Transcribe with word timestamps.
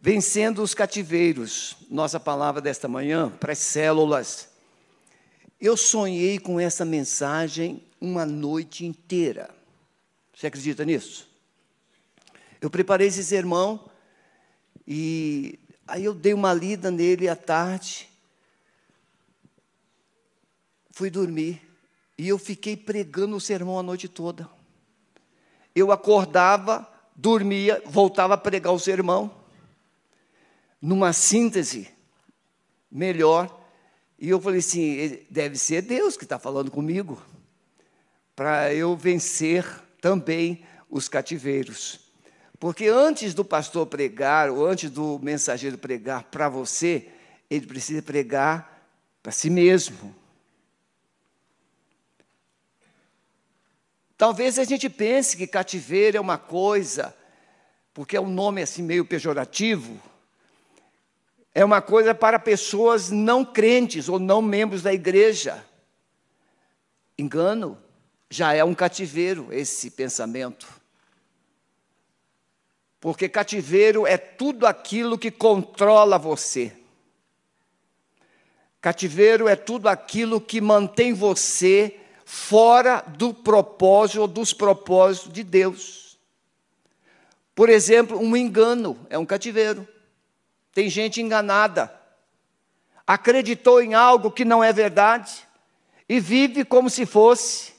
Vencendo 0.00 0.62
os 0.62 0.74
cativeiros, 0.74 1.76
nossa 1.90 2.20
palavra 2.20 2.60
desta 2.60 2.86
manhã, 2.86 3.30
para 3.30 3.52
as 3.52 3.58
células. 3.58 4.48
Eu 5.60 5.76
sonhei 5.76 6.38
com 6.38 6.60
essa 6.60 6.84
mensagem 6.84 7.82
uma 8.00 8.24
noite 8.24 8.86
inteira. 8.86 9.50
Você 10.32 10.46
acredita 10.46 10.84
nisso? 10.84 11.28
Eu 12.60 12.70
preparei 12.70 13.08
esse 13.08 13.24
sermão 13.24 13.90
e 14.86 15.58
aí 15.86 16.04
eu 16.04 16.14
dei 16.14 16.32
uma 16.32 16.54
lida 16.54 16.92
nele 16.92 17.28
à 17.28 17.34
tarde, 17.34 18.08
fui 20.92 21.10
dormir 21.10 21.60
e 22.16 22.28
eu 22.28 22.38
fiquei 22.38 22.76
pregando 22.76 23.34
o 23.34 23.40
sermão 23.40 23.80
a 23.80 23.82
noite 23.82 24.06
toda. 24.06 24.48
Eu 25.74 25.90
acordava, 25.90 26.88
dormia, 27.16 27.82
voltava 27.84 28.34
a 28.34 28.38
pregar 28.38 28.72
o 28.72 28.78
sermão 28.78 29.37
numa 30.80 31.12
síntese 31.12 31.88
melhor. 32.90 33.54
E 34.18 34.28
eu 34.28 34.40
falei 34.40 34.60
assim: 34.60 35.24
deve 35.30 35.56
ser 35.56 35.82
Deus 35.82 36.16
que 36.16 36.24
está 36.24 36.38
falando 36.38 36.70
comigo, 36.70 37.22
para 38.34 38.72
eu 38.74 38.96
vencer 38.96 39.64
também 40.00 40.64
os 40.88 41.08
cativeiros. 41.08 42.00
Porque 42.58 42.88
antes 42.88 43.34
do 43.34 43.44
pastor 43.44 43.86
pregar, 43.86 44.50
ou 44.50 44.66
antes 44.66 44.90
do 44.90 45.18
mensageiro 45.20 45.78
pregar 45.78 46.24
para 46.24 46.48
você, 46.48 47.08
ele 47.48 47.66
precisa 47.66 48.02
pregar 48.02 48.90
para 49.22 49.30
si 49.30 49.48
mesmo. 49.48 50.14
Talvez 54.16 54.58
a 54.58 54.64
gente 54.64 54.88
pense 54.88 55.36
que 55.36 55.46
cativeiro 55.46 56.16
é 56.16 56.20
uma 56.20 56.36
coisa, 56.36 57.14
porque 57.94 58.16
é 58.16 58.20
um 58.20 58.28
nome 58.28 58.60
assim 58.60 58.82
meio 58.82 59.04
pejorativo, 59.04 60.02
é 61.58 61.64
uma 61.64 61.82
coisa 61.82 62.14
para 62.14 62.38
pessoas 62.38 63.10
não 63.10 63.44
crentes 63.44 64.08
ou 64.08 64.20
não 64.20 64.40
membros 64.40 64.80
da 64.80 64.94
igreja. 64.94 65.66
Engano, 67.18 67.76
já 68.30 68.54
é 68.54 68.62
um 68.62 68.72
cativeiro 68.72 69.48
esse 69.50 69.90
pensamento. 69.90 70.68
Porque 73.00 73.28
cativeiro 73.28 74.06
é 74.06 74.16
tudo 74.16 74.68
aquilo 74.68 75.18
que 75.18 75.32
controla 75.32 76.16
você. 76.16 76.72
Cativeiro 78.80 79.48
é 79.48 79.56
tudo 79.56 79.88
aquilo 79.88 80.40
que 80.40 80.60
mantém 80.60 81.12
você 81.12 81.98
fora 82.24 83.00
do 83.00 83.34
propósito 83.34 84.20
ou 84.20 84.28
dos 84.28 84.52
propósitos 84.52 85.32
de 85.32 85.42
Deus. 85.42 86.20
Por 87.52 87.68
exemplo, 87.68 88.16
um 88.16 88.36
engano 88.36 88.96
é 89.10 89.18
um 89.18 89.26
cativeiro. 89.26 89.97
Tem 90.78 90.88
gente 90.88 91.20
enganada, 91.20 91.92
acreditou 93.04 93.82
em 93.82 93.94
algo 93.94 94.30
que 94.30 94.44
não 94.44 94.62
é 94.62 94.72
verdade 94.72 95.44
e 96.08 96.20
vive 96.20 96.64
como 96.64 96.88
se 96.88 97.04
fosse. 97.04 97.74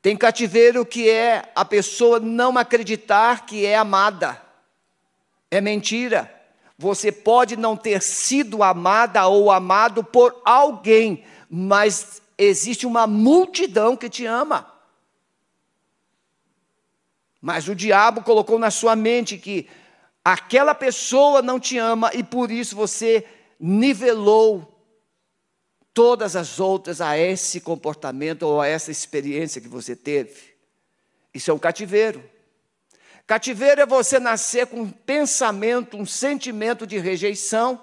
Tem 0.00 0.16
cativeiro 0.16 0.86
que 0.86 1.10
é 1.10 1.52
a 1.54 1.62
pessoa 1.62 2.18
não 2.18 2.56
acreditar 2.56 3.44
que 3.44 3.66
é 3.66 3.76
amada. 3.76 4.40
É 5.50 5.60
mentira. 5.60 6.34
Você 6.78 7.12
pode 7.12 7.54
não 7.54 7.76
ter 7.76 8.00
sido 8.00 8.62
amada 8.62 9.26
ou 9.26 9.52
amado 9.52 10.02
por 10.02 10.40
alguém, 10.42 11.22
mas 11.50 12.22
existe 12.38 12.86
uma 12.86 13.06
multidão 13.06 13.94
que 13.94 14.08
te 14.08 14.24
ama. 14.24 14.71
Mas 17.42 17.66
o 17.66 17.74
diabo 17.74 18.22
colocou 18.22 18.56
na 18.56 18.70
sua 18.70 18.94
mente 18.94 19.36
que 19.36 19.68
aquela 20.24 20.76
pessoa 20.76 21.42
não 21.42 21.58
te 21.58 21.76
ama 21.76 22.12
e 22.14 22.22
por 22.22 22.52
isso 22.52 22.76
você 22.76 23.26
nivelou 23.58 24.68
todas 25.92 26.36
as 26.36 26.60
outras 26.60 27.00
a 27.00 27.18
esse 27.18 27.60
comportamento 27.60 28.44
ou 28.44 28.60
a 28.60 28.68
essa 28.68 28.92
experiência 28.92 29.60
que 29.60 29.66
você 29.66 29.96
teve. 29.96 30.54
Isso 31.34 31.50
é 31.50 31.54
um 31.54 31.58
cativeiro. 31.58 32.22
Cativeiro 33.26 33.80
é 33.80 33.86
você 33.86 34.20
nascer 34.20 34.68
com 34.68 34.82
um 34.82 34.90
pensamento, 34.90 35.96
um 35.96 36.06
sentimento 36.06 36.86
de 36.86 36.98
rejeição 36.98 37.82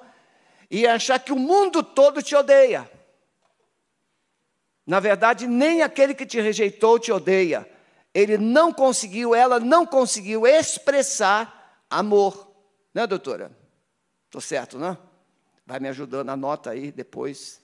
e 0.72 0.88
achar 0.88 1.19
que 1.19 1.33
o 1.33 1.39
mundo 1.39 1.83
todo 1.83 2.23
te 2.23 2.33
odeia. 2.33 2.89
Na 4.88 5.01
verdade, 5.01 5.47
nem 5.47 5.81
aquele 5.81 6.13
que 6.13 6.25
te 6.25 6.39
rejeitou 6.39 6.97
te 6.97 7.12
odeia 7.12 7.67
ele 8.13 8.37
não 8.37 8.73
conseguiu, 8.73 9.35
ela 9.35 9.59
não 9.59 9.85
conseguiu 9.85 10.47
expressar 10.47 11.83
amor. 11.89 12.51
Né, 12.93 13.05
doutora? 13.05 13.55
Estou 14.25 14.41
certo, 14.41 14.77
não? 14.77 14.97
Vai 15.65 15.79
me 15.79 15.87
ajudando, 15.87 16.29
anota 16.29 16.71
aí 16.71 16.91
depois. 16.91 17.61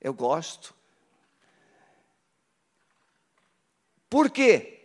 Eu 0.00 0.14
gosto. 0.14 0.74
Por 4.08 4.30
quê? 4.30 4.80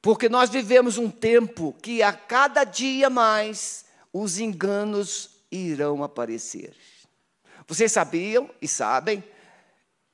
Porque 0.00 0.28
nós 0.28 0.50
vivemos 0.50 0.98
um 0.98 1.10
tempo 1.10 1.72
que 1.80 2.02
a 2.02 2.12
cada 2.12 2.64
dia 2.64 3.08
mais 3.08 3.84
os 4.12 4.38
enganos 4.38 5.30
irão 5.50 6.02
aparecer. 6.02 6.74
Vocês 7.68 7.92
sabiam 7.92 8.50
e 8.60 8.66
sabem, 8.66 9.22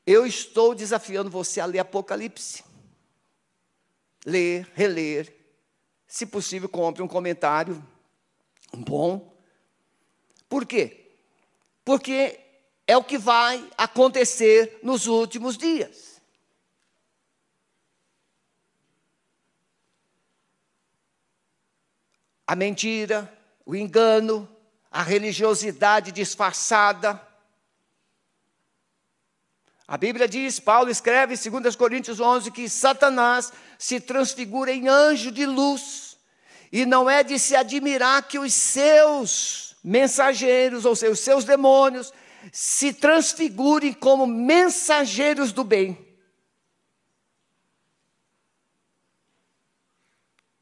eu 0.06 0.26
estou 0.26 0.74
desafiando 0.74 1.30
você 1.30 1.60
a 1.60 1.66
ler 1.66 1.78
Apocalipse 1.78 2.67
ler, 4.28 4.70
reler. 4.74 5.34
Se 6.06 6.26
possível, 6.26 6.68
compre 6.68 7.02
um 7.02 7.08
comentário 7.08 7.82
bom. 8.72 9.34
Por 10.48 10.66
quê? 10.66 11.16
Porque 11.84 12.38
é 12.86 12.96
o 12.96 13.04
que 13.04 13.18
vai 13.18 13.68
acontecer 13.76 14.78
nos 14.82 15.06
últimos 15.06 15.56
dias. 15.56 16.20
A 22.46 22.56
mentira, 22.56 23.30
o 23.66 23.76
engano, 23.76 24.48
a 24.90 25.02
religiosidade 25.02 26.12
disfarçada, 26.12 27.27
a 29.91 29.97
Bíblia 29.97 30.28
diz, 30.28 30.60
Paulo 30.60 30.91
escreve 30.91 31.32
em 31.32 31.62
2 31.62 31.75
Coríntios 31.75 32.21
11, 32.21 32.50
que 32.50 32.69
Satanás 32.69 33.50
se 33.78 33.99
transfigura 33.99 34.71
em 34.71 34.87
anjo 34.87 35.32
de 35.32 35.47
luz. 35.47 36.19
E 36.71 36.84
não 36.84 37.09
é 37.09 37.25
de 37.25 37.38
se 37.38 37.56
admirar 37.56 38.28
que 38.28 38.38
os 38.38 38.53
seus 38.53 39.75
mensageiros, 39.82 40.84
ou 40.84 40.94
seja, 40.94 41.12
os 41.12 41.21
seus 41.21 41.44
demônios, 41.47 42.12
se 42.53 42.93
transfigurem 42.93 43.94
como 43.94 44.26
mensageiros 44.26 45.53
do 45.53 45.65
bem. 45.65 46.06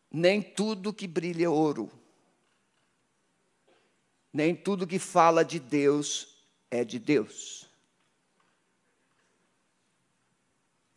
Nem 0.09 0.41
tudo 0.41 0.95
que 0.95 1.09
brilha 1.09 1.47
é 1.47 1.49
ouro, 1.49 1.91
nem 4.33 4.55
tudo 4.55 4.87
que 4.87 5.01
fala 5.01 5.45
de 5.45 5.59
Deus 5.59 6.29
é 6.71 6.85
de 6.85 7.01
Deus. 7.01 7.66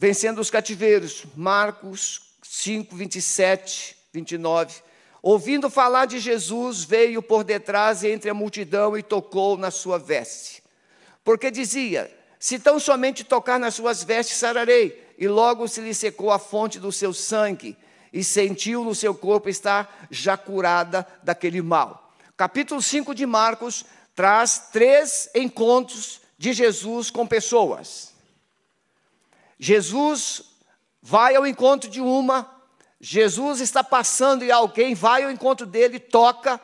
Vencendo 0.01 0.39
os 0.39 0.49
cativeiros, 0.49 1.25
Marcos 1.35 2.21
5, 2.41 2.95
27, 2.95 3.97
29. 4.13 4.81
Ouvindo 5.21 5.69
falar 5.69 6.05
de 6.05 6.19
Jesus, 6.19 6.85
veio 6.85 7.21
por 7.21 7.43
detrás 7.43 8.05
entre 8.05 8.29
a 8.29 8.33
multidão 8.33 8.97
e 8.97 9.03
tocou 9.03 9.57
na 9.57 9.69
sua 9.69 9.99
veste. 9.99 10.63
Porque 11.21 11.51
dizia: 11.51 12.09
Se 12.39 12.57
tão 12.57 12.79
somente 12.79 13.25
tocar 13.25 13.59
nas 13.59 13.75
suas 13.75 14.01
vestes, 14.01 14.37
sararei. 14.37 15.05
E 15.17 15.27
logo 15.27 15.67
se 15.67 15.81
lhe 15.81 15.93
secou 15.93 16.31
a 16.31 16.39
fonte 16.39 16.79
do 16.79 16.93
seu 16.93 17.13
sangue, 17.13 17.75
e 18.13 18.23
sentiu 18.23 18.85
no 18.85 18.95
seu 18.95 19.13
corpo 19.13 19.49
estar 19.49 20.07
já 20.09 20.37
curada 20.37 21.05
daquele 21.21 21.61
mal. 21.61 22.13
Capítulo 22.37 22.81
5 22.81 23.13
de 23.13 23.25
Marcos 23.25 23.83
traz 24.15 24.69
três 24.71 25.29
encontros 25.35 26.21
de 26.37 26.53
Jesus 26.53 27.11
com 27.11 27.27
pessoas. 27.27 28.08
Jesus 29.59 30.43
vai 31.01 31.35
ao 31.35 31.45
encontro 31.45 31.89
de 31.89 31.99
uma, 31.99 32.49
Jesus 32.99 33.59
está 33.59 33.83
passando 33.83 34.43
e 34.43 34.51
alguém 34.51 34.95
vai 34.95 35.23
ao 35.23 35.31
encontro 35.31 35.65
dele, 35.65 35.99
toca. 35.99 36.59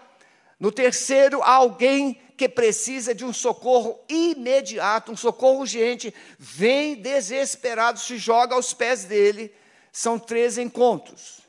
No 0.60 0.72
terceiro, 0.72 1.44
alguém 1.44 2.22
que 2.38 2.50
precisa 2.50 3.14
de 3.16 3.24
um 3.24 3.32
socorro 3.32 4.00
imediato, 4.10 5.12
um 5.12 5.18
socorro 5.18 5.60
urgente, 5.60 6.14
vem 6.38 6.96
desesperado, 6.96 8.00
se 8.00 8.18
joga 8.18 8.56
aos 8.56 8.74
pés 8.74 9.06
dele. 9.06 9.54
São 9.92 10.20
três 10.20 10.58
encontros. 10.58 11.40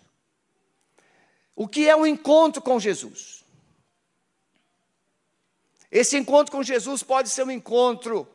O 1.55 1.67
que 1.67 1.89
é 1.89 1.97
um 1.97 2.07
encontro 2.07 2.61
com 2.61 2.79
Jesus? 2.79 3.45
Esse 5.91 6.17
encontro 6.17 6.53
com 6.53 6.63
Jesus 6.63 7.03
pode 7.03 7.29
ser 7.29 7.45
um 7.45 7.51
encontro 7.51 8.29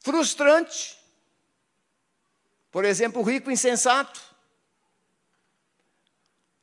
frustrante, 0.00 0.97
por 2.70 2.84
exemplo, 2.84 3.20
o 3.20 3.24
rico 3.24 3.50
insensato. 3.50 4.28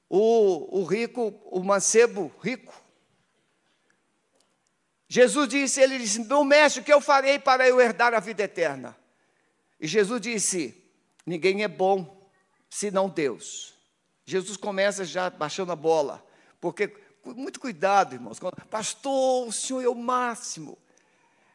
o, 0.10 0.80
o 0.80 0.84
rico, 0.86 1.34
o 1.46 1.64
mancebo 1.64 2.32
rico. 2.42 2.74
Jesus 5.08 5.48
disse, 5.48 5.82
ele 5.82 5.98
disse, 5.98 6.20
meu 6.20 6.44
mestre, 6.44 6.82
o 6.82 6.84
que 6.84 6.94
eu 6.94 7.02
farei 7.02 7.38
para 7.38 7.68
eu 7.68 7.80
herdar 7.80 8.14
a 8.14 8.20
vida 8.20 8.44
eterna? 8.44 8.96
E 9.80 9.88
Jesus 9.88 10.20
disse, 10.22 10.84
ninguém 11.26 11.64
é 11.64 11.68
bom 11.68 12.30
senão 12.70 13.10
Deus. 13.10 13.74
Jesus 14.26 14.58
começa 14.58 15.06
já 15.06 15.30
baixando 15.30 15.72
a 15.72 15.76
bola, 15.76 16.26
porque, 16.60 16.96
muito 17.24 17.60
cuidado, 17.60 18.16
irmãos, 18.16 18.40
pastor, 18.70 19.48
o 19.48 19.52
senhor 19.52 19.84
é 19.84 19.90
o 19.90 19.96
máximo. 19.96 20.78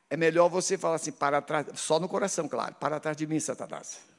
É 0.09 0.17
melhor 0.17 0.49
você 0.49 0.79
falar 0.79 0.97
assim, 0.97 1.13
para 1.13 1.41
trás, 1.43 1.67
só 1.77 1.99
no 1.99 2.09
coração, 2.09 2.49
claro, 2.49 2.75
para 2.77 3.01
trás 3.01 3.17
de 3.17 3.27
mim, 3.27 3.41
Satanás. 3.41 4.10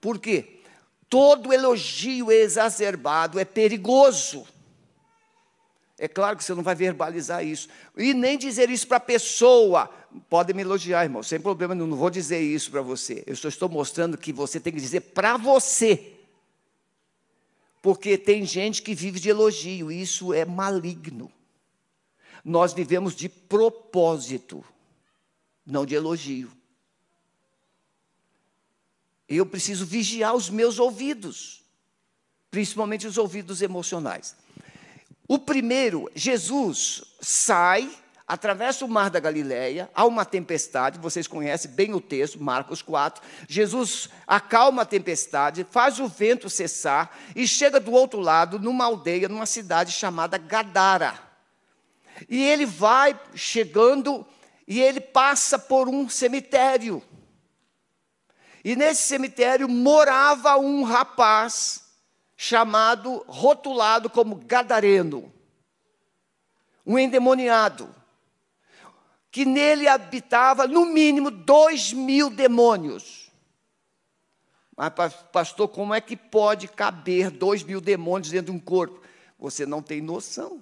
Por 0.00 0.18
quê? 0.18 0.60
Todo 1.08 1.52
elogio 1.52 2.30
exacerbado 2.30 3.38
é 3.38 3.44
perigoso. 3.44 4.46
É 5.98 6.08
claro 6.08 6.36
que 6.36 6.42
você 6.42 6.54
não 6.54 6.62
vai 6.62 6.74
verbalizar 6.74 7.44
isso. 7.44 7.68
E 7.94 8.14
nem 8.14 8.38
dizer 8.38 8.70
isso 8.70 8.88
para 8.88 8.96
a 8.96 9.00
pessoa. 9.00 9.90
Pode 10.30 10.54
me 10.54 10.62
elogiar, 10.62 11.04
irmão, 11.04 11.22
sem 11.22 11.38
problema, 11.38 11.74
não 11.74 11.94
vou 11.94 12.08
dizer 12.08 12.40
isso 12.40 12.70
para 12.70 12.80
você. 12.80 13.22
Eu 13.26 13.36
só 13.36 13.48
estou 13.48 13.68
mostrando 13.68 14.16
que 14.16 14.32
você 14.32 14.58
tem 14.58 14.72
que 14.72 14.80
dizer 14.80 15.00
para 15.00 15.36
você. 15.36 16.14
Porque 17.82 18.16
tem 18.16 18.46
gente 18.46 18.80
que 18.80 18.94
vive 18.94 19.20
de 19.20 19.28
elogio, 19.28 19.92
e 19.92 20.00
isso 20.00 20.32
é 20.32 20.44
maligno. 20.44 21.30
Nós 22.42 22.72
vivemos 22.72 23.14
de 23.14 23.28
propósito, 23.28 24.64
não 25.66 25.84
de 25.84 25.94
elogio. 25.94 26.50
Eu 29.36 29.46
preciso 29.46 29.86
vigiar 29.86 30.34
os 30.34 30.50
meus 30.50 30.80
ouvidos, 30.80 31.62
principalmente 32.50 33.06
os 33.06 33.16
ouvidos 33.16 33.62
emocionais. 33.62 34.36
O 35.28 35.38
primeiro, 35.38 36.10
Jesus 36.16 37.04
sai, 37.20 37.88
atravessa 38.26 38.84
o 38.84 38.88
mar 38.88 39.08
da 39.08 39.20
Galileia, 39.20 39.88
há 39.94 40.04
uma 40.04 40.24
tempestade, 40.24 40.98
vocês 40.98 41.28
conhecem 41.28 41.70
bem 41.70 41.94
o 41.94 42.00
texto, 42.00 42.42
Marcos 42.42 42.82
4. 42.82 43.22
Jesus 43.48 44.08
acalma 44.26 44.82
a 44.82 44.84
tempestade, 44.84 45.64
faz 45.70 46.00
o 46.00 46.08
vento 46.08 46.50
cessar 46.50 47.16
e 47.36 47.46
chega 47.46 47.78
do 47.78 47.92
outro 47.92 48.18
lado, 48.18 48.58
numa 48.58 48.86
aldeia, 48.86 49.28
numa 49.28 49.46
cidade 49.46 49.92
chamada 49.92 50.36
Gadara. 50.36 51.16
E 52.28 52.42
ele 52.42 52.66
vai 52.66 53.18
chegando 53.36 54.26
e 54.66 54.80
ele 54.80 55.00
passa 55.00 55.56
por 55.56 55.88
um 55.88 56.08
cemitério. 56.08 57.00
E 58.64 58.76
nesse 58.76 59.02
cemitério 59.02 59.68
morava 59.68 60.56
um 60.58 60.82
rapaz 60.82 61.90
chamado, 62.36 63.24
rotulado 63.26 64.08
como 64.08 64.36
gadareno, 64.36 65.32
um 66.86 66.98
endemoniado, 66.98 67.94
que 69.30 69.44
nele 69.44 69.86
habitava 69.86 70.66
no 70.66 70.86
mínimo 70.86 71.30
dois 71.30 71.92
mil 71.92 72.30
demônios. 72.30 73.30
Mas, 74.76 75.14
pastor, 75.30 75.68
como 75.68 75.94
é 75.94 76.00
que 76.00 76.16
pode 76.16 76.66
caber 76.66 77.30
dois 77.30 77.62
mil 77.62 77.80
demônios 77.80 78.30
dentro 78.30 78.52
de 78.52 78.58
um 78.58 78.60
corpo? 78.60 79.00
Você 79.38 79.66
não 79.66 79.82
tem 79.82 80.00
noção. 80.00 80.60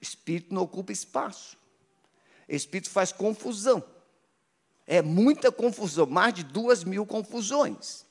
Espírito 0.00 0.54
não 0.54 0.62
ocupa 0.62 0.92
espaço. 0.92 1.56
Espírito 2.46 2.90
faz 2.90 3.10
confusão. 3.10 3.82
É 4.86 5.00
muita 5.00 5.50
confusão, 5.50 6.06
mais 6.06 6.34
de 6.34 6.42
duas 6.42 6.84
mil 6.84 7.06
confusões. 7.06 8.04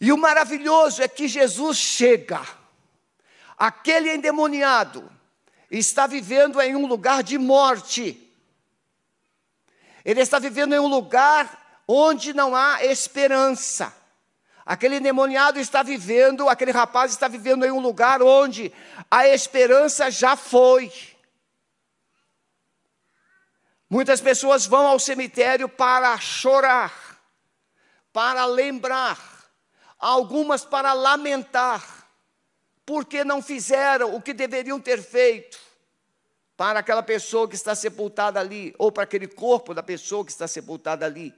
E 0.00 0.12
o 0.12 0.16
maravilhoso 0.16 1.02
é 1.02 1.08
que 1.08 1.26
Jesus 1.26 1.76
chega. 1.76 2.46
Aquele 3.56 4.14
endemoniado 4.14 5.10
está 5.70 6.06
vivendo 6.06 6.60
em 6.60 6.76
um 6.76 6.86
lugar 6.86 7.22
de 7.22 7.36
morte. 7.36 8.24
Ele 10.04 10.20
está 10.20 10.38
vivendo 10.38 10.74
em 10.74 10.78
um 10.78 10.86
lugar 10.86 11.82
onde 11.86 12.32
não 12.32 12.54
há 12.54 12.84
esperança. 12.84 13.92
Aquele 14.64 14.96
endemoniado 14.96 15.58
está 15.58 15.82
vivendo, 15.82 16.48
aquele 16.48 16.70
rapaz 16.70 17.10
está 17.10 17.26
vivendo 17.26 17.64
em 17.64 17.70
um 17.70 17.80
lugar 17.80 18.22
onde 18.22 18.72
a 19.10 19.26
esperança 19.26 20.10
já 20.10 20.36
foi. 20.36 20.92
Muitas 23.90 24.20
pessoas 24.20 24.66
vão 24.66 24.86
ao 24.86 24.98
cemitério 24.98 25.68
para 25.68 26.18
chorar, 26.18 27.20
para 28.12 28.44
lembrar 28.44 29.18
algumas 29.98 30.64
para 30.64 30.92
lamentar, 30.92 32.06
porque 32.84 33.24
não 33.24 33.42
fizeram 33.42 34.14
o 34.14 34.22
que 34.22 34.32
deveriam 34.32 34.78
ter 34.78 35.02
feito 35.02 35.58
para 36.56 36.80
aquela 36.80 37.02
pessoa 37.02 37.48
que 37.48 37.54
está 37.54 37.74
sepultada 37.74 38.38
ali, 38.40 38.74
ou 38.78 38.92
para 38.92 39.04
aquele 39.04 39.26
corpo 39.26 39.72
da 39.72 39.82
pessoa 39.82 40.24
que 40.24 40.32
está 40.32 40.46
sepultada 40.46 41.06
ali. 41.06 41.34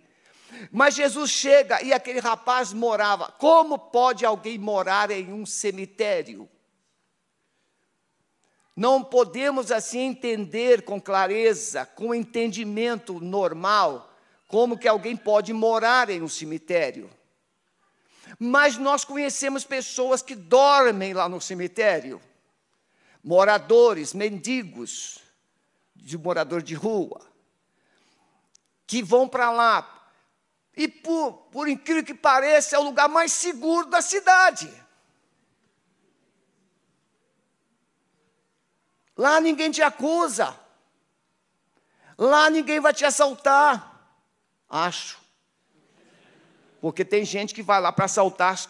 Mas 0.73 0.95
Jesus 0.95 1.31
chega 1.31 1.81
e 1.83 1.93
aquele 1.93 2.19
rapaz 2.19 2.73
morava. 2.73 3.31
Como 3.33 3.79
pode 3.79 4.25
alguém 4.25 4.59
morar 4.59 5.11
em 5.11 5.33
um 5.33 5.47
cemitério? 5.47 6.50
Não 8.81 9.05
podemos 9.05 9.71
assim 9.71 9.99
entender 9.99 10.87
com 10.87 10.99
clareza, 10.99 11.85
com 11.85 12.15
entendimento 12.15 13.21
normal, 13.21 14.11
como 14.49 14.79
que 14.79 14.89
alguém 14.89 15.15
pode 15.15 15.53
morar 15.53 16.09
em 16.09 16.23
um 16.23 16.29
cemitério. 16.31 17.11
Mas 18.39 18.79
nós 18.79 19.05
conhecemos 19.05 19.65
pessoas 19.65 20.23
que 20.23 20.35
dormem 20.35 21.13
lá 21.13 21.29
no 21.29 21.43
cemitério, 21.43 22.23
moradores, 23.23 24.15
mendigos, 24.15 25.19
de 25.95 26.17
morador 26.17 26.63
de 26.63 26.73
rua, 26.73 27.21
que 28.87 29.03
vão 29.03 29.29
para 29.29 29.51
lá. 29.51 30.11
E 30.75 30.89
por, 30.89 31.35
por 31.53 31.69
incrível 31.69 32.03
que 32.03 32.15
pareça, 32.15 32.77
é 32.77 32.79
o 32.79 32.85
lugar 32.85 33.11
mais 33.11 33.31
seguro 33.31 33.91
da 33.91 34.01
cidade. 34.01 34.73
Lá 39.21 39.39
ninguém 39.39 39.71
te 39.71 39.83
acusa. 39.83 40.59
Lá 42.17 42.49
ninguém 42.49 42.81
vai 42.81 42.95
te 42.95 43.05
assaltar. 43.05 44.17
Acho. 44.67 45.19
Porque 46.81 47.05
tem 47.05 47.23
gente 47.23 47.53
que 47.53 47.63
vai 47.63 47.79
lá 47.83 47.93
para 47.93 48.07
assaltar 48.07 48.55
as, 48.55 48.67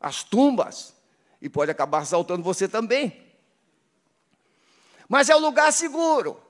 as 0.00 0.24
tumbas 0.24 0.92
e 1.40 1.48
pode 1.48 1.70
acabar 1.70 1.98
assaltando 1.98 2.42
você 2.42 2.66
também. 2.66 3.32
Mas 5.08 5.28
é 5.28 5.36
um 5.36 5.38
lugar 5.38 5.72
seguro. 5.72 6.42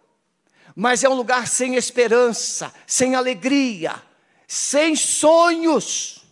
Mas 0.75 1.05
é 1.05 1.09
um 1.11 1.15
lugar 1.15 1.47
sem 1.47 1.75
esperança, 1.75 2.73
sem 2.87 3.15
alegria, 3.15 4.03
sem 4.49 4.97
sonhos. 4.97 6.25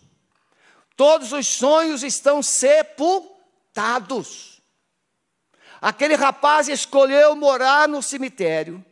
Todos 0.96 1.34
os 1.34 1.46
sonhos 1.46 2.02
estão 2.02 2.42
sepultados. 2.42 3.30
Aquele 5.80 6.14
rapaz 6.14 6.68
escolheu 6.68 7.34
morar 7.34 7.88
no 7.88 8.02
cemitério, 8.02 8.84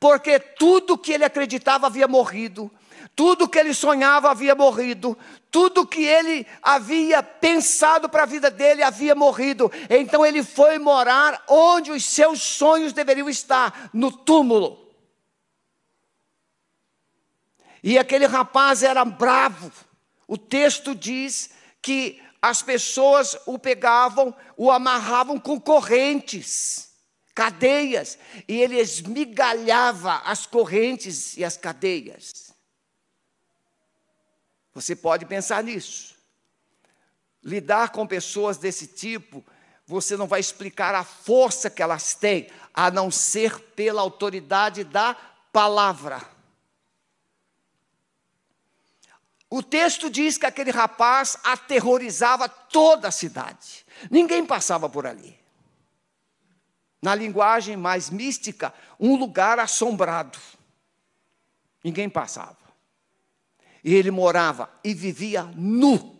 porque 0.00 0.38
tudo 0.38 0.96
que 0.96 1.12
ele 1.12 1.24
acreditava 1.24 1.86
havia 1.86 2.08
morrido, 2.08 2.70
tudo 3.14 3.48
que 3.48 3.58
ele 3.58 3.74
sonhava 3.74 4.30
havia 4.30 4.54
morrido, 4.54 5.18
tudo 5.50 5.86
que 5.86 6.02
ele 6.02 6.46
havia 6.62 7.22
pensado 7.22 8.08
para 8.08 8.22
a 8.22 8.26
vida 8.26 8.50
dele 8.50 8.82
havia 8.82 9.14
morrido. 9.14 9.70
Então 9.90 10.24
ele 10.24 10.42
foi 10.42 10.78
morar 10.78 11.44
onde 11.46 11.90
os 11.90 12.04
seus 12.04 12.40
sonhos 12.42 12.94
deveriam 12.94 13.28
estar 13.28 13.90
no 13.92 14.10
túmulo. 14.10 14.78
E 17.82 17.98
aquele 17.98 18.26
rapaz 18.26 18.82
era 18.82 19.04
bravo. 19.04 19.70
O 20.26 20.38
texto 20.38 20.94
diz 20.94 21.50
que 21.82 22.21
as 22.42 22.60
pessoas 22.60 23.38
o 23.46 23.56
pegavam, 23.56 24.34
o 24.56 24.68
amarravam 24.68 25.38
com 25.38 25.60
correntes, 25.60 26.90
cadeias, 27.32 28.18
e 28.48 28.60
ele 28.60 28.80
esmigalhava 28.80 30.16
as 30.24 30.44
correntes 30.44 31.36
e 31.36 31.44
as 31.44 31.56
cadeias. 31.56 32.52
Você 34.74 34.96
pode 34.96 35.24
pensar 35.24 35.62
nisso. 35.62 36.16
Lidar 37.44 37.90
com 37.90 38.06
pessoas 38.06 38.56
desse 38.56 38.88
tipo, 38.88 39.44
você 39.86 40.16
não 40.16 40.26
vai 40.26 40.40
explicar 40.40 40.96
a 40.96 41.04
força 41.04 41.70
que 41.70 41.82
elas 41.82 42.14
têm, 42.14 42.50
a 42.74 42.90
não 42.90 43.08
ser 43.08 43.56
pela 43.60 44.02
autoridade 44.02 44.82
da 44.82 45.14
palavra. 45.52 46.31
O 49.54 49.62
texto 49.62 50.08
diz 50.08 50.38
que 50.38 50.46
aquele 50.46 50.70
rapaz 50.70 51.36
aterrorizava 51.44 52.48
toda 52.48 53.08
a 53.08 53.10
cidade. 53.10 53.84
Ninguém 54.10 54.46
passava 54.46 54.88
por 54.88 55.06
ali. 55.06 55.38
Na 57.02 57.14
linguagem 57.14 57.76
mais 57.76 58.08
mística, 58.08 58.72
um 58.98 59.14
lugar 59.14 59.58
assombrado. 59.58 60.38
Ninguém 61.84 62.08
passava. 62.08 62.56
E 63.84 63.94
ele 63.94 64.10
morava 64.10 64.70
e 64.82 64.94
vivia 64.94 65.42
nu, 65.54 66.18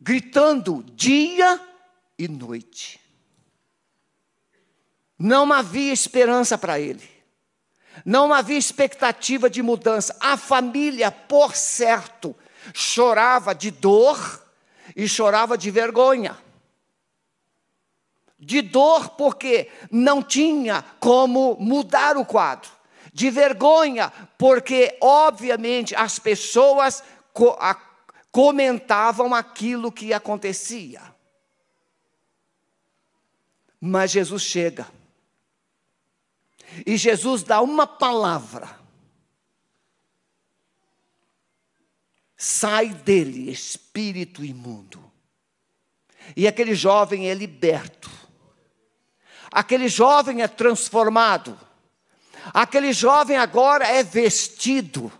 gritando 0.00 0.82
dia 0.82 1.64
e 2.18 2.26
noite. 2.26 3.00
Não 5.16 5.52
havia 5.52 5.92
esperança 5.92 6.58
para 6.58 6.80
ele. 6.80 7.13
Não 8.04 8.32
havia 8.32 8.58
expectativa 8.58 9.50
de 9.50 9.62
mudança. 9.62 10.16
A 10.20 10.36
família, 10.36 11.10
por 11.10 11.54
certo, 11.54 12.34
chorava 12.72 13.54
de 13.54 13.70
dor 13.70 14.42
e 14.96 15.06
chorava 15.08 15.58
de 15.58 15.70
vergonha. 15.70 16.36
De 18.38 18.62
dor, 18.62 19.10
porque 19.10 19.70
não 19.90 20.22
tinha 20.22 20.84
como 20.98 21.56
mudar 21.58 22.16
o 22.16 22.24
quadro. 22.24 22.70
De 23.12 23.30
vergonha, 23.30 24.12
porque, 24.36 24.96
obviamente, 25.00 25.94
as 25.94 26.18
pessoas 26.18 27.02
co 27.32 27.56
comentavam 28.32 29.32
aquilo 29.32 29.92
que 29.92 30.12
acontecia. 30.12 31.00
Mas 33.80 34.10
Jesus 34.10 34.42
chega. 34.42 34.88
E 36.86 36.96
Jesus 36.96 37.42
dá 37.42 37.60
uma 37.60 37.86
palavra. 37.86 38.68
Sai 42.36 42.88
dele, 42.88 43.50
espírito 43.50 44.44
imundo. 44.44 45.02
E 46.36 46.48
aquele 46.48 46.74
jovem 46.74 47.28
é 47.30 47.34
liberto. 47.34 48.10
Aquele 49.50 49.88
jovem 49.88 50.42
é 50.42 50.48
transformado. 50.48 51.58
Aquele 52.52 52.92
jovem 52.92 53.36
agora 53.36 53.86
é 53.86 54.02
vestido. 54.02 55.12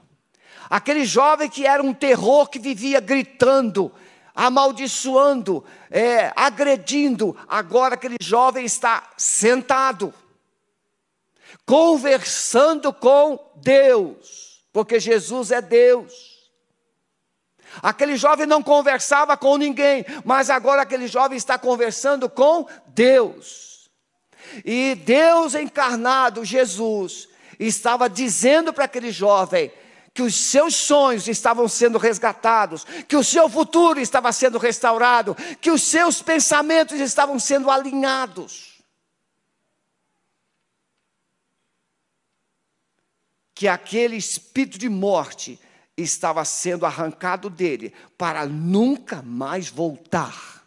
Aquele 0.69 1.05
jovem 1.05 1.49
que 1.49 1.67
era 1.67 1.83
um 1.83 1.95
terror 1.95 2.49
que 2.49 2.59
vivia 2.59 3.01
gritando, 3.01 3.93
amaldiçoando, 4.35 5.65
é, 5.91 6.33
agredindo, 6.35 7.37
agora 7.47 7.95
aquele 7.95 8.17
jovem 8.21 8.65
está 8.65 9.11
sentado 9.17 10.13
conversando 11.67 12.93
com 12.93 13.39
Deus, 13.57 14.65
porque 14.73 15.01
Jesus 15.01 15.51
é 15.51 15.61
Deus. 15.61 16.35
Aquele 17.83 18.17
jovem 18.17 18.47
não 18.47 18.63
conversava 18.63 19.37
com 19.37 19.57
ninguém, 19.57 20.05
mas 20.25 20.51
agora 20.51 20.83
aquele 20.83 21.09
jovem 21.09 21.37
está 21.37 21.59
conversando 21.59 22.29
com 22.29 22.67
Deus. 22.89 23.91
E 24.65 24.95
Deus 24.95 25.55
encarnado, 25.55 26.45
Jesus, 26.45 27.29
estava 27.59 28.09
dizendo 28.09 28.73
para 28.73 28.85
aquele 28.85 29.11
jovem 29.11 29.73
que 30.13 30.23
os 30.23 30.37
seus 30.37 30.77
sonhos 30.77 31.27
estavam 31.27 31.67
sendo 31.67 31.99
resgatados, 31.99 32.87
que 33.09 33.17
o 33.17 33.25
seu 33.25 33.49
futuro 33.49 33.99
estava 33.99 34.31
sendo 34.31 34.59
restaurado, 34.59 35.37
que 35.61 35.73
os 35.73 35.83
seus 35.83 36.23
pensamentos 36.23 37.01
estavam 37.01 37.37
sendo 37.41 37.69
alinhados. 37.69 38.74
Que 43.55 43.69
aquele 43.69 44.17
espírito 44.17 44.79
de 44.79 44.89
morte 44.89 45.59
estava 45.97 46.45
sendo 46.45 46.85
arrancado 46.85 47.49
dele 47.49 47.95
para 48.19 48.47
nunca 48.47 49.23
mais 49.23 49.69
voltar. 49.69 50.67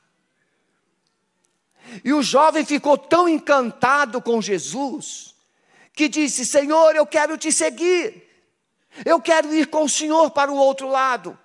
E 2.03 2.13
o 2.13 2.21
jovem 2.21 2.65
ficou 2.65 2.97
tão 2.97 3.27
encantado 3.27 4.21
com 4.21 4.41
Jesus 4.41 5.35
que 5.93 6.07
disse: 6.07 6.45
Senhor, 6.45 6.95
eu 6.95 7.05
quero 7.05 7.37
te 7.37 7.51
seguir, 7.51 8.23
eu 9.05 9.21
quero 9.21 9.53
ir 9.53 9.67
com 9.67 9.83
o 9.83 9.89
Senhor 9.89 10.31
para 10.31 10.51
o 10.51 10.55
outro 10.55 10.87
lado. 10.87 11.37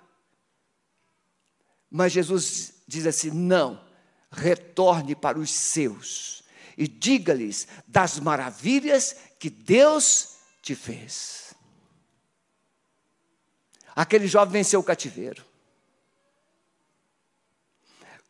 Mas 1.89 2.13
Jesus 2.13 2.73
diz 2.87 3.05
assim: 3.05 3.31
Não, 3.31 3.81
retorne 4.31 5.15
para 5.15 5.39
os 5.39 5.51
seus 5.51 6.43
e 6.77 6.87
diga-lhes 6.87 7.67
das 7.87 8.19
maravilhas 8.19 9.15
que 9.39 9.49
Deus 9.49 10.32
te 10.63 10.73
fez. 10.73 11.53
Aquele 13.93 14.27
jovem 14.27 14.53
venceu 14.53 14.79
o 14.79 14.83
cativeiro. 14.83 15.45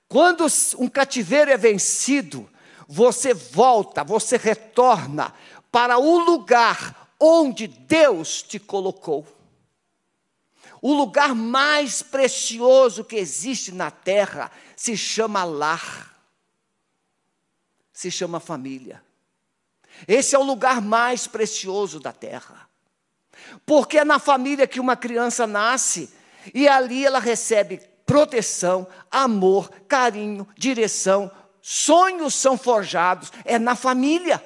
Quando 0.09 0.45
um 0.77 0.89
cativeiro 0.89 1.51
é 1.51 1.57
vencido, 1.57 2.49
você 2.87 3.33
volta, 3.33 4.03
você 4.03 4.35
retorna 4.35 5.33
para 5.71 5.97
o 5.99 6.17
lugar 6.17 7.15
onde 7.19 7.67
Deus 7.67 8.41
te 8.41 8.59
colocou. 8.59 9.25
O 10.81 10.93
lugar 10.93 11.33
mais 11.33 12.01
precioso 12.01 13.05
que 13.05 13.15
existe 13.15 13.71
na 13.71 13.89
terra 13.89 14.51
se 14.75 14.97
chama 14.97 15.43
lar, 15.43 16.19
se 17.93 18.11
chama 18.11 18.39
família. 18.39 19.01
Esse 20.07 20.35
é 20.35 20.39
o 20.39 20.43
lugar 20.43 20.81
mais 20.81 21.27
precioso 21.27 21.99
da 21.99 22.11
terra. 22.11 22.67
Porque 23.65 23.97
é 23.97 24.05
na 24.05 24.19
família 24.19 24.67
que 24.67 24.79
uma 24.79 24.95
criança 24.95 25.45
nasce 25.45 26.13
e 26.53 26.67
ali 26.67 27.05
ela 27.05 27.19
recebe 27.19 27.81
proteção, 28.05 28.87
amor, 29.09 29.69
carinho, 29.87 30.47
direção, 30.57 31.31
sonhos 31.61 32.35
são 32.35 32.57
forjados, 32.57 33.31
é 33.45 33.57
na 33.57 33.75
família. 33.75 34.43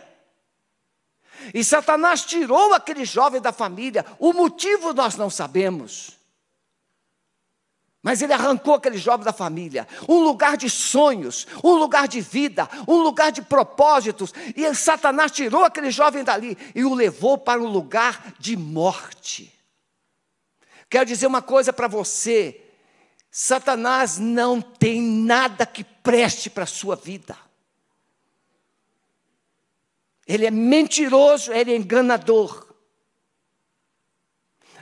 E 1.53 1.63
Satanás 1.63 2.23
tirou 2.23 2.73
aquele 2.73 3.05
jovem 3.05 3.41
da 3.41 3.51
família, 3.51 4.05
o 4.19 4.33
motivo 4.33 4.93
nós 4.93 5.15
não 5.15 5.29
sabemos. 5.29 6.16
Mas 8.07 8.21
ele 8.21 8.31
arrancou 8.31 8.75
aquele 8.75 8.97
jovem 8.97 9.25
da 9.25 9.33
família, 9.33 9.85
um 10.07 10.21
lugar 10.21 10.55
de 10.55 10.69
sonhos, 10.69 11.45
um 11.61 11.73
lugar 11.73 12.07
de 12.07 12.21
vida, 12.21 12.69
um 12.87 12.99
lugar 12.99 13.33
de 13.33 13.41
propósitos. 13.41 14.33
E 14.55 14.73
Satanás 14.73 15.29
tirou 15.29 15.65
aquele 15.65 15.91
jovem 15.91 16.23
dali 16.23 16.57
e 16.73 16.85
o 16.85 16.93
levou 16.93 17.37
para 17.37 17.61
um 17.61 17.67
lugar 17.67 18.33
de 18.39 18.55
morte. 18.55 19.53
Quero 20.89 21.05
dizer 21.05 21.27
uma 21.27 21.41
coisa 21.41 21.73
para 21.73 21.89
você: 21.89 22.63
Satanás 23.29 24.17
não 24.17 24.61
tem 24.61 25.01
nada 25.01 25.65
que 25.65 25.83
preste 25.83 26.49
para 26.49 26.63
a 26.63 26.65
sua 26.65 26.95
vida. 26.95 27.37
Ele 30.25 30.45
é 30.45 30.51
mentiroso, 30.51 31.51
ele 31.51 31.73
é 31.73 31.75
enganador. 31.75 32.73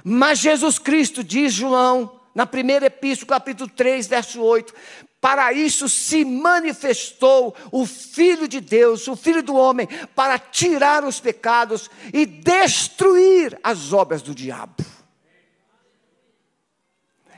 Mas 0.03 0.37
Jesus 0.37 0.77
Cristo, 0.77 1.23
diz 1.23 1.51
João, 1.51 2.23
na 2.35 2.45
primeira 2.45 2.87
epístola, 2.87 3.39
capítulo 3.39 3.69
3, 3.69 4.07
verso 4.07 4.41
8. 4.41 4.73
Para 5.21 5.53
isso 5.53 5.87
se 5.87 6.25
manifestou 6.25 7.55
o 7.71 7.85
Filho 7.85 8.45
de 8.47 8.59
Deus, 8.59 9.07
o 9.07 9.15
Filho 9.15 9.41
do 9.41 9.55
homem, 9.55 9.87
para 10.13 10.37
tirar 10.37 11.05
os 11.05 11.21
pecados 11.21 11.89
e 12.13 12.25
destruir 12.25 13.57
as 13.63 13.93
obras 13.93 14.21
do 14.21 14.35
diabo. 14.35 14.75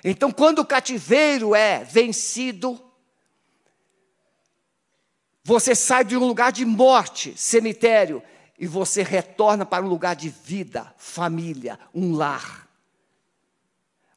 Então, 0.03 0.31
quando 0.31 0.59
o 0.59 0.65
cativeiro 0.65 1.53
é 1.53 1.83
vencido, 1.83 2.81
você 5.43 5.75
sai 5.75 6.03
de 6.03 6.17
um 6.17 6.25
lugar 6.25 6.51
de 6.51 6.65
morte, 6.65 7.33
cemitério, 7.37 8.21
e 8.59 8.65
você 8.65 9.03
retorna 9.03 9.65
para 9.65 9.85
um 9.85 9.87
lugar 9.87 10.15
de 10.15 10.29
vida, 10.29 10.93
família, 10.97 11.79
um 11.93 12.15
lar. 12.15 12.66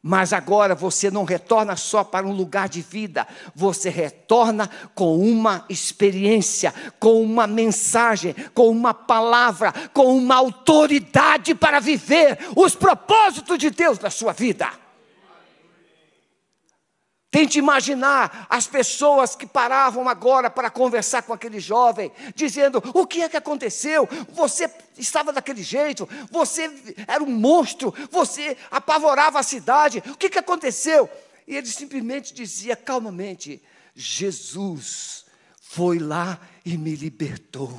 Mas 0.02 0.32
agora 0.32 0.74
você 0.74 1.10
não 1.10 1.24
retorna 1.24 1.76
só 1.76 2.02
para 2.02 2.26
um 2.26 2.32
lugar 2.32 2.70
de 2.70 2.80
vida, 2.80 3.26
você 3.54 3.90
retorna 3.90 4.70
com 4.94 5.18
uma 5.18 5.66
experiência, 5.68 6.72
com 6.98 7.22
uma 7.22 7.46
mensagem, 7.46 8.34
com 8.54 8.70
uma 8.70 8.94
palavra, 8.94 9.74
com 9.92 10.16
uma 10.16 10.36
autoridade 10.36 11.54
para 11.54 11.80
viver 11.80 12.38
os 12.56 12.74
propósitos 12.74 13.58
de 13.58 13.68
Deus 13.68 13.98
na 13.98 14.08
sua 14.08 14.32
vida. 14.32 14.70
Tente 17.30 17.60
imaginar 17.60 18.46
as 18.50 18.66
pessoas 18.66 19.36
que 19.36 19.46
paravam 19.46 20.08
agora 20.08 20.50
para 20.50 20.68
conversar 20.68 21.22
com 21.22 21.32
aquele 21.32 21.60
jovem, 21.60 22.10
dizendo: 22.34 22.82
O 22.92 23.06
que 23.06 23.22
é 23.22 23.28
que 23.28 23.36
aconteceu? 23.36 24.08
Você 24.30 24.68
estava 24.98 25.32
daquele 25.32 25.62
jeito, 25.62 26.08
você 26.28 26.68
era 27.06 27.22
um 27.22 27.30
monstro, 27.30 27.94
você 28.10 28.56
apavorava 28.68 29.38
a 29.38 29.44
cidade, 29.44 30.02
o 30.08 30.16
que, 30.16 30.28
que 30.28 30.40
aconteceu? 30.40 31.08
E 31.46 31.54
ele 31.54 31.68
simplesmente 31.68 32.34
dizia 32.34 32.74
calmamente: 32.74 33.62
Jesus 33.94 35.24
foi 35.60 36.00
lá 36.00 36.40
e 36.64 36.76
me 36.76 36.96
libertou. 36.96 37.72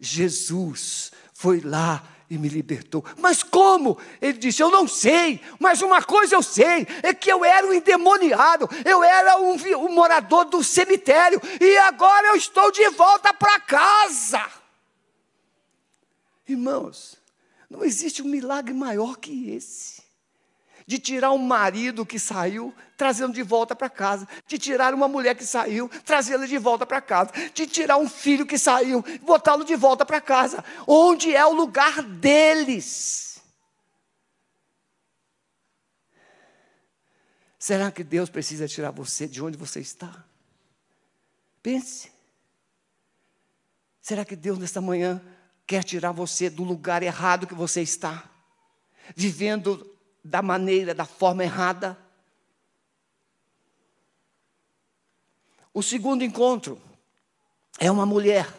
Jesus 0.00 1.12
foi 1.32 1.60
lá 1.60 2.02
e 2.28 2.36
me 2.38 2.48
libertou. 2.48 3.04
Mas 3.18 3.42
como? 3.42 3.98
Ele 4.20 4.38
disse: 4.38 4.62
Eu 4.62 4.70
não 4.70 4.86
sei, 4.86 5.40
mas 5.58 5.82
uma 5.82 6.02
coisa 6.02 6.34
eu 6.34 6.42
sei: 6.42 6.86
é 7.02 7.14
que 7.14 7.30
eu 7.30 7.44
era 7.44 7.66
um 7.66 7.72
endemoniado, 7.72 8.68
eu 8.84 9.02
era 9.02 9.38
um, 9.38 9.54
um 9.78 9.92
morador 9.92 10.44
do 10.46 10.62
cemitério, 10.62 11.40
e 11.60 11.76
agora 11.78 12.28
eu 12.28 12.36
estou 12.36 12.70
de 12.70 12.88
volta 12.90 13.32
para 13.32 13.60
casa. 13.60 14.44
Irmãos, 16.48 17.16
não 17.68 17.84
existe 17.84 18.22
um 18.22 18.26
milagre 18.26 18.72
maior 18.72 19.16
que 19.16 19.50
esse 19.50 20.05
de 20.86 20.98
tirar 20.98 21.32
um 21.32 21.38
marido 21.38 22.06
que 22.06 22.18
saiu 22.18 22.74
trazendo 22.96 23.34
de 23.34 23.42
volta 23.42 23.76
para 23.76 23.90
casa, 23.90 24.26
de 24.46 24.58
tirar 24.58 24.94
uma 24.94 25.06
mulher 25.06 25.34
que 25.34 25.44
saiu, 25.44 25.88
trazê-la 26.04 26.46
de 26.46 26.56
volta 26.56 26.86
para 26.86 27.00
casa, 27.00 27.30
de 27.52 27.66
tirar 27.66 27.98
um 27.98 28.08
filho 28.08 28.46
que 28.46 28.56
saiu, 28.56 29.04
botá-lo 29.22 29.64
de 29.64 29.76
volta 29.76 30.06
para 30.06 30.20
casa, 30.20 30.64
onde 30.86 31.34
é 31.34 31.44
o 31.44 31.52
lugar 31.52 32.02
deles. 32.02 33.42
Será 37.58 37.90
que 37.90 38.04
Deus 38.04 38.30
precisa 38.30 38.68
tirar 38.68 38.92
você 38.92 39.26
de 39.26 39.42
onde 39.42 39.58
você 39.58 39.80
está? 39.80 40.24
Pense. 41.62 42.12
Será 44.00 44.24
que 44.24 44.36
Deus, 44.36 44.56
nesta 44.56 44.80
manhã, 44.80 45.20
quer 45.66 45.82
tirar 45.82 46.12
você 46.12 46.48
do 46.48 46.62
lugar 46.62 47.02
errado 47.02 47.46
que 47.46 47.54
você 47.54 47.82
está? 47.82 48.30
Vivendo 49.16 49.95
da 50.26 50.42
maneira, 50.42 50.94
da 50.94 51.04
forma 51.04 51.44
errada? 51.44 51.96
O 55.72 55.82
segundo 55.82 56.24
encontro 56.24 56.80
é 57.78 57.90
uma 57.90 58.04
mulher. 58.04 58.52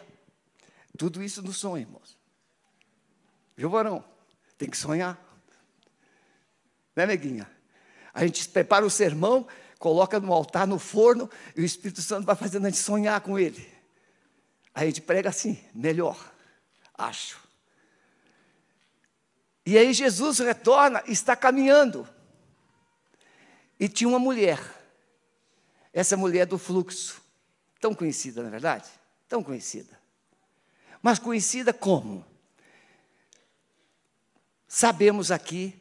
Tudo 0.96 1.22
isso 1.22 1.42
no 1.42 1.52
sonho, 1.52 1.82
irmãos. 1.82 2.16
Varão? 3.56 4.04
Tem 4.56 4.70
que 4.70 4.76
sonhar. 4.76 5.18
Né, 6.94 7.06
neguinha? 7.06 7.48
A 8.14 8.24
gente 8.24 8.48
prepara 8.48 8.84
o 8.84 8.90
sermão, 8.90 9.46
coloca 9.78 10.18
no 10.18 10.32
altar, 10.32 10.66
no 10.66 10.78
forno, 10.78 11.30
e 11.56 11.60
o 11.60 11.64
Espírito 11.64 12.02
Santo 12.02 12.24
vai 12.24 12.34
fazendo 12.34 12.66
a 12.66 12.70
gente 12.70 12.80
sonhar 12.80 13.20
com 13.20 13.38
ele. 13.38 13.68
A 14.74 14.84
gente 14.84 15.00
prega 15.00 15.28
assim, 15.28 15.62
melhor, 15.74 16.32
acho. 16.94 17.47
E 19.68 19.76
aí 19.76 19.92
Jesus 19.92 20.38
retorna, 20.38 21.02
está 21.06 21.36
caminhando. 21.36 22.08
E 23.78 23.86
tinha 23.86 24.08
uma 24.08 24.18
mulher. 24.18 24.58
Essa 25.92 26.16
mulher 26.16 26.46
do 26.46 26.56
fluxo. 26.56 27.20
Tão 27.78 27.94
conhecida, 27.94 28.40
na 28.40 28.48
é 28.48 28.50
verdade? 28.50 28.88
Tão 29.28 29.42
conhecida. 29.42 30.00
Mas 31.02 31.18
conhecida 31.18 31.70
como? 31.70 32.24
Sabemos 34.66 35.30
aqui 35.30 35.78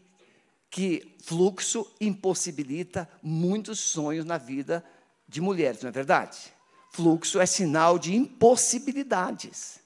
que 0.70 1.15
fluxo 1.24 1.89
impossibilita 2.01 3.10
muitos 3.24 3.79
sonhos 3.79 4.25
na 4.25 4.38
vida 4.38 4.84
de 5.25 5.39
mulheres, 5.39 5.82
não 5.82 5.88
é 5.88 5.94
verdade? 5.94 6.53
Fluxo 6.91 7.39
é 7.39 7.46
sinal 7.46 7.98
de 7.98 8.13
impossibilidades. 8.13 9.79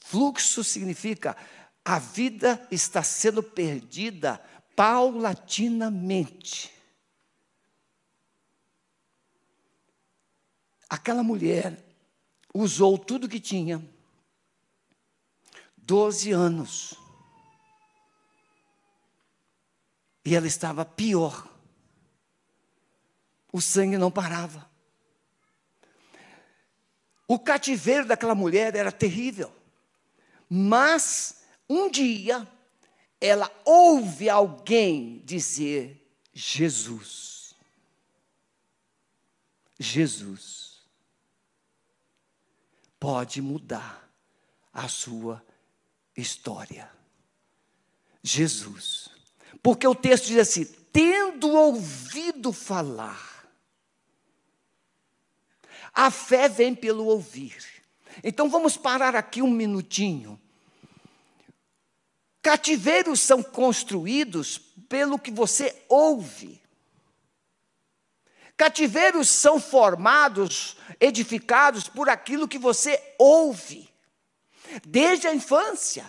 Fluxo 0.00 0.64
significa 0.64 1.36
a 1.84 1.98
vida 1.98 2.66
está 2.70 3.02
sendo 3.02 3.42
perdida 3.42 4.40
paulatinamente. 4.74 6.72
Aquela 10.88 11.22
mulher 11.22 11.84
usou 12.54 12.96
tudo 12.96 13.28
que 13.28 13.40
tinha, 13.40 13.86
12 15.76 16.32
anos, 16.32 16.94
e 20.24 20.34
ela 20.34 20.46
estava 20.46 20.84
pior. 20.84 21.48
O 23.52 23.60
sangue 23.60 23.98
não 23.98 24.10
parava. 24.10 24.68
O 27.28 27.38
cativeiro 27.38 28.06
daquela 28.06 28.34
mulher 28.34 28.74
era 28.74 28.90
terrível. 28.90 29.54
Mas, 30.48 31.43
um 31.68 31.90
dia, 31.90 32.46
ela 33.20 33.50
ouve 33.64 34.28
alguém 34.28 35.22
dizer: 35.24 36.00
Jesus. 36.32 37.54
Jesus 39.78 40.82
pode 42.98 43.42
mudar 43.42 44.08
a 44.72 44.88
sua 44.88 45.44
história. 46.16 46.90
Jesus. 48.22 49.08
Porque 49.62 49.86
o 49.86 49.94
texto 49.94 50.26
diz 50.26 50.38
assim: 50.38 50.64
tendo 50.92 51.50
ouvido 51.50 52.52
falar, 52.52 53.50
a 55.92 56.10
fé 56.10 56.48
vem 56.48 56.74
pelo 56.74 57.04
ouvir. 57.04 57.56
Então 58.22 58.48
vamos 58.48 58.76
parar 58.76 59.16
aqui 59.16 59.42
um 59.42 59.50
minutinho. 59.50 60.40
Cativeiros 62.44 63.20
são 63.20 63.42
construídos 63.42 64.58
pelo 64.86 65.18
que 65.18 65.30
você 65.30 65.74
ouve. 65.88 66.62
Cativeiros 68.54 69.30
são 69.30 69.58
formados, 69.58 70.76
edificados 71.00 71.88
por 71.88 72.10
aquilo 72.10 72.46
que 72.46 72.58
você 72.58 73.02
ouve, 73.18 73.88
desde 74.86 75.26
a 75.26 75.34
infância. 75.34 76.04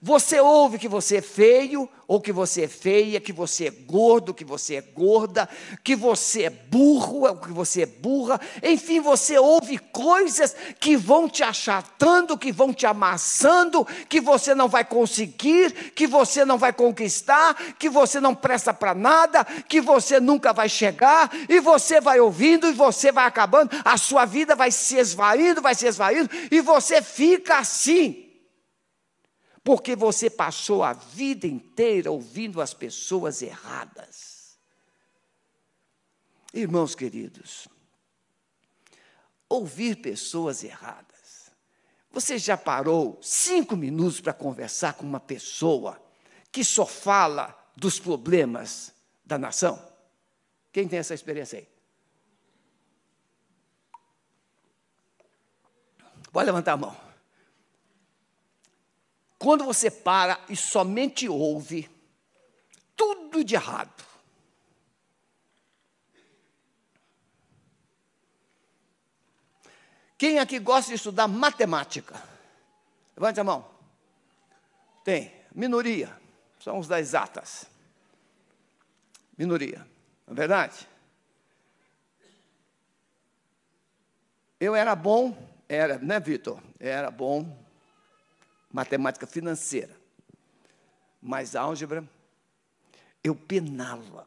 Você 0.00 0.40
ouve 0.40 0.78
que 0.78 0.88
você 0.88 1.16
é 1.16 1.22
feio, 1.22 1.88
ou 2.10 2.20
que 2.20 2.32
você 2.32 2.62
é 2.62 2.68
feia, 2.68 3.20
que 3.20 3.32
você 3.32 3.68
é 3.68 3.70
gordo, 3.70 4.34
que 4.34 4.44
você 4.44 4.74
é 4.74 4.80
gorda, 4.80 5.48
que 5.84 5.94
você 5.94 6.42
é 6.42 6.50
burro, 6.50 7.28
ou 7.28 7.36
que 7.36 7.52
você 7.52 7.82
é 7.82 7.86
burra. 7.86 8.40
Enfim, 8.64 8.98
você 8.98 9.38
ouve 9.38 9.78
coisas 9.78 10.56
que 10.80 10.96
vão 10.96 11.28
te 11.28 11.44
achatando, 11.44 12.36
que 12.36 12.50
vão 12.50 12.72
te 12.72 12.84
amassando, 12.84 13.86
que 14.08 14.20
você 14.20 14.56
não 14.56 14.68
vai 14.68 14.84
conseguir, 14.84 15.92
que 15.92 16.04
você 16.06 16.44
não 16.44 16.58
vai 16.58 16.72
conquistar, 16.72 17.54
que 17.78 17.88
você 17.88 18.18
não 18.18 18.34
presta 18.34 18.74
para 18.74 18.92
nada, 18.92 19.44
que 19.44 19.80
você 19.80 20.18
nunca 20.18 20.52
vai 20.52 20.68
chegar, 20.68 21.30
e 21.48 21.60
você 21.60 22.00
vai 22.00 22.18
ouvindo 22.18 22.66
e 22.66 22.72
você 22.72 23.12
vai 23.12 23.26
acabando, 23.26 23.70
a 23.84 23.96
sua 23.96 24.24
vida 24.24 24.56
vai 24.56 24.72
se 24.72 24.96
esvaindo, 24.96 25.62
vai 25.62 25.76
se 25.76 25.86
esvaindo, 25.86 26.28
e 26.50 26.60
você 26.60 27.00
fica 27.00 27.58
assim 27.58 28.29
porque 29.62 29.94
você 29.94 30.30
passou 30.30 30.82
a 30.82 30.92
vida 30.92 31.46
inteira 31.46 32.10
ouvindo 32.10 32.60
as 32.60 32.72
pessoas 32.72 33.42
erradas. 33.42 34.58
Irmãos 36.52 36.94
queridos, 36.94 37.68
ouvir 39.48 39.96
pessoas 39.96 40.64
erradas. 40.64 41.50
Você 42.10 42.38
já 42.38 42.56
parou 42.56 43.18
cinco 43.22 43.76
minutos 43.76 44.20
para 44.20 44.32
conversar 44.32 44.94
com 44.94 45.06
uma 45.06 45.20
pessoa 45.20 46.00
que 46.50 46.64
só 46.64 46.84
fala 46.84 47.56
dos 47.76 48.00
problemas 48.00 48.92
da 49.24 49.38
nação? 49.38 49.80
Quem 50.72 50.88
tem 50.88 50.98
essa 50.98 51.14
experiência 51.14 51.60
aí? 51.60 51.68
Pode 56.32 56.46
levantar 56.46 56.72
a 56.72 56.76
mão. 56.76 57.09
Quando 59.40 59.64
você 59.64 59.90
para 59.90 60.38
e 60.50 60.54
somente 60.54 61.26
ouve 61.26 61.90
tudo 62.94 63.42
de 63.42 63.54
errado. 63.54 64.04
Quem 70.18 70.38
aqui 70.38 70.58
gosta 70.58 70.90
de 70.90 70.96
estudar 70.96 71.26
matemática? 71.26 72.22
Levante 73.16 73.40
a 73.40 73.44
mão. 73.44 73.66
Tem. 75.02 75.32
Minoria. 75.54 76.14
São 76.62 76.78
os 76.78 76.86
das 76.86 77.00
exatas. 77.00 77.64
Minoria. 79.38 79.88
Não 80.26 80.34
é 80.34 80.36
verdade? 80.36 80.86
Eu 84.60 84.76
era 84.76 84.94
bom, 84.94 85.34
era, 85.66 85.96
né, 85.98 86.20
Vitor? 86.20 86.62
Era 86.78 87.10
bom 87.10 87.69
matemática 88.72 89.26
financeira. 89.26 89.96
Mas 91.20 91.54
álgebra, 91.54 92.08
eu 93.22 93.34
penava. 93.34 94.26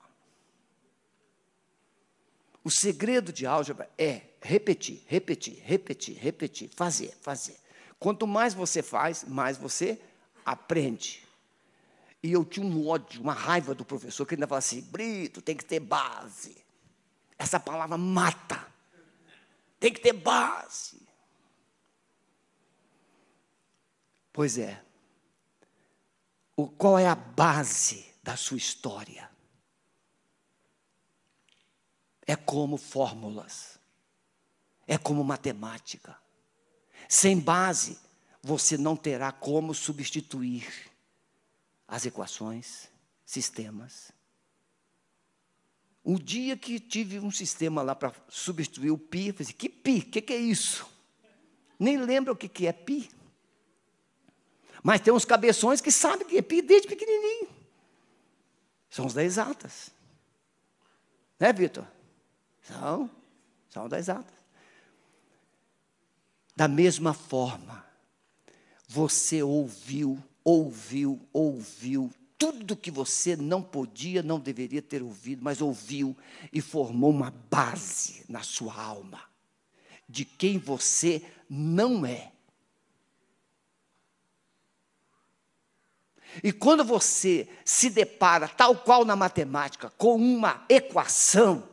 O 2.63 2.71
segredo 2.71 3.33
de 3.33 3.45
álgebra 3.45 3.89
é 3.97 4.21
repetir, 4.41 5.03
repetir, 5.07 5.59
repetir, 5.63 6.15
repetir, 6.15 6.69
fazer, 6.69 7.13
fazer. 7.21 7.57
Quanto 7.99 8.27
mais 8.27 8.53
você 8.53 8.81
faz, 8.81 9.23
mais 9.23 9.57
você 9.57 9.99
aprende. 10.45 11.27
E 12.21 12.31
eu 12.31 12.45
tinha 12.45 12.65
um 12.65 12.87
ódio, 12.87 13.21
uma 13.21 13.33
raiva 13.33 13.75
do 13.75 13.83
professor 13.83 14.25
que 14.25 14.35
ainda 14.35 14.47
falava 14.47 14.65
assim: 14.65 14.81
Brito, 14.81 15.41
tem 15.41 15.57
que 15.57 15.65
ter 15.65 15.79
base. 15.79 16.55
Essa 17.37 17.59
palavra 17.59 17.97
mata. 17.97 18.65
Tem 19.77 19.91
que 19.91 19.99
ter 19.99 20.13
base. 20.13 21.02
Pois 24.33 24.57
é. 24.57 24.83
O, 26.57 26.67
qual 26.67 26.97
é 26.97 27.07
a 27.07 27.15
base 27.15 28.05
da 28.23 28.35
sua 28.35 28.57
história? 28.57 29.29
É 32.25 32.35
como 32.35 32.77
fórmulas, 32.77 33.79
é 34.87 34.97
como 34.97 35.23
matemática. 35.23 36.17
Sem 37.07 37.39
base, 37.39 37.99
você 38.41 38.77
não 38.77 38.95
terá 38.95 39.31
como 39.31 39.73
substituir 39.73 40.91
as 41.87 42.05
equações, 42.05 42.89
sistemas. 43.25 44.11
Um 46.03 46.15
dia 46.15 46.57
que 46.57 46.79
tive 46.79 47.19
um 47.19 47.31
sistema 47.31 47.81
lá 47.81 47.93
para 47.93 48.13
substituir 48.29 48.91
o 48.91 48.97
pi, 48.97 49.27
eu 49.27 49.33
falei 49.33 49.47
assim, 49.47 49.57
que 49.57 49.69
pi? 49.69 49.99
O 49.99 50.05
que, 50.11 50.21
que 50.21 50.33
é 50.33 50.37
isso? 50.37 50.87
Nem 51.79 51.97
lembro 51.97 52.33
o 52.33 52.35
que, 52.35 52.49
que 52.49 52.67
é 52.67 52.73
pi. 52.73 53.09
Mas 54.83 54.99
tem 54.99 55.13
uns 55.13 55.25
cabeções 55.25 55.79
que 55.79 55.91
sabem 55.91 56.27
que 56.27 56.37
é 56.37 56.61
desde 56.61 56.87
pequenininho. 56.87 57.47
São 58.89 59.05
os 59.05 59.13
da 59.13 59.23
exatas. 59.23 59.89
Né, 61.39 61.51
Vitor? 61.53 61.87
São, 62.61 63.09
são 63.69 63.87
das 63.87 64.01
exatas. 64.01 64.33
Da 66.55 66.67
mesma 66.67 67.13
forma, 67.13 67.83
você 68.87 69.41
ouviu, 69.41 70.21
ouviu, 70.43 71.19
ouviu 71.31 72.11
tudo 72.37 72.75
que 72.75 72.91
você 72.91 73.35
não 73.35 73.61
podia, 73.63 74.21
não 74.21 74.39
deveria 74.39 74.81
ter 74.81 75.01
ouvido, 75.01 75.43
mas 75.43 75.61
ouviu 75.61 76.15
e 76.51 76.59
formou 76.61 77.09
uma 77.09 77.31
base 77.31 78.25
na 78.27 78.43
sua 78.43 78.75
alma 78.75 79.21
de 80.07 80.25
quem 80.25 80.59
você 80.59 81.25
não 81.49 82.05
é. 82.05 82.31
E 86.41 86.51
quando 86.51 86.83
você 86.83 87.47
se 87.65 87.89
depara, 87.89 88.47
tal 88.47 88.75
qual 88.75 89.03
na 89.03 89.15
matemática, 89.15 89.89
com 89.97 90.15
uma 90.15 90.65
equação, 90.69 91.67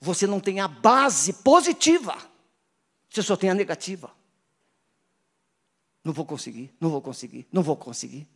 você 0.00 0.26
não 0.26 0.40
tem 0.40 0.60
a 0.60 0.66
base 0.66 1.34
positiva, 1.34 2.16
você 3.08 3.22
só 3.22 3.36
tem 3.36 3.50
a 3.50 3.54
negativa. 3.54 4.10
Não 6.02 6.12
vou 6.12 6.24
conseguir, 6.24 6.74
não 6.80 6.88
vou 6.88 7.02
conseguir, 7.02 7.46
não 7.52 7.62
vou 7.62 7.76
conseguir. 7.76 8.26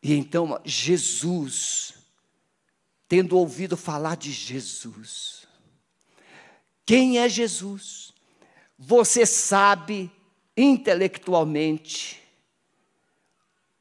E 0.00 0.14
então, 0.14 0.60
Jesus, 0.64 1.94
tendo 3.08 3.36
ouvido 3.36 3.76
falar 3.76 4.16
de 4.16 4.30
Jesus, 4.30 5.46
quem 6.86 7.18
é 7.18 7.28
Jesus? 7.28 8.12
Você 8.78 9.24
sabe 9.24 10.12
intelectualmente, 10.56 12.22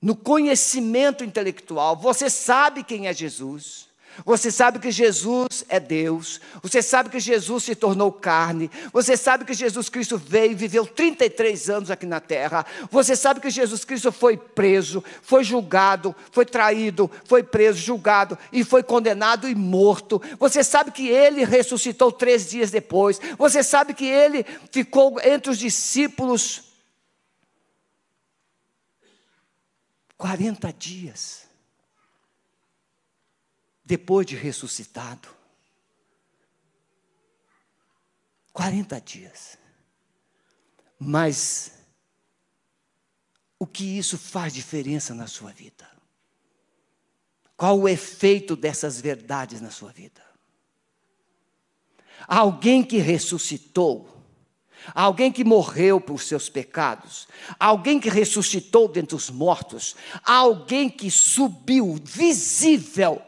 no 0.01 0.15
conhecimento 0.15 1.23
intelectual, 1.23 1.95
você 1.95 2.29
sabe 2.29 2.83
quem 2.83 3.07
é 3.07 3.13
Jesus. 3.13 3.87
Você 4.25 4.51
sabe 4.51 4.79
que 4.79 4.91
Jesus 4.91 5.65
é 5.67 5.79
Deus, 5.79 6.39
você 6.61 6.81
sabe 6.81 7.09
que 7.09 7.19
Jesus 7.19 7.63
se 7.63 7.75
tornou 7.75 8.11
carne, 8.11 8.69
você 8.91 9.17
sabe 9.17 9.43
que 9.43 9.53
Jesus 9.53 9.89
Cristo 9.89 10.17
veio 10.17 10.51
e 10.51 10.55
viveu 10.55 10.85
33 10.85 11.69
anos 11.69 11.91
aqui 11.91 12.05
na 12.05 12.19
terra, 12.19 12.65
você 12.91 13.15
sabe 13.15 13.39
que 13.39 13.49
Jesus 13.49 13.83
Cristo 13.83 14.11
foi 14.11 14.37
preso, 14.37 15.03
foi 15.21 15.43
julgado, 15.43 16.15
foi 16.31 16.45
traído, 16.45 17.09
foi 17.25 17.41
preso, 17.41 17.79
julgado 17.79 18.37
e 18.51 18.63
foi 18.63 18.83
condenado 18.83 19.49
e 19.49 19.55
morto. 19.55 20.21
Você 20.39 20.63
sabe 20.63 20.91
que 20.91 21.07
ele 21.07 21.43
ressuscitou 21.43 22.11
três 22.11 22.49
dias 22.49 22.69
depois, 22.69 23.19
você 23.37 23.63
sabe 23.63 23.93
que 23.93 24.05
ele 24.05 24.45
ficou 24.71 25.19
entre 25.21 25.51
os 25.51 25.57
discípulos 25.57 26.73
40 30.17 30.71
dias 30.71 31.43
depois 33.83 34.25
de 34.25 34.35
ressuscitado. 34.35 35.27
40 38.53 39.01
dias. 39.01 39.57
Mas 40.99 41.73
o 43.59 43.65
que 43.65 43.97
isso 43.97 44.17
faz 44.17 44.53
diferença 44.53 45.13
na 45.13 45.27
sua 45.27 45.51
vida? 45.51 45.89
Qual 47.57 47.79
o 47.79 47.89
efeito 47.89 48.55
dessas 48.55 48.99
verdades 49.01 49.59
na 49.59 49.71
sua 49.71 49.91
vida? 49.91 50.21
Alguém 52.27 52.83
que 52.83 52.97
ressuscitou, 52.97 54.09
alguém 54.93 55.31
que 55.31 55.43
morreu 55.43 55.99
por 55.99 56.21
seus 56.21 56.47
pecados, 56.47 57.27
alguém 57.59 57.99
que 57.99 58.09
ressuscitou 58.09 58.87
dentre 58.87 59.15
os 59.15 59.29
mortos, 59.29 59.95
alguém 60.23 60.89
que 60.89 61.11
subiu 61.11 61.99
visível 62.03 63.21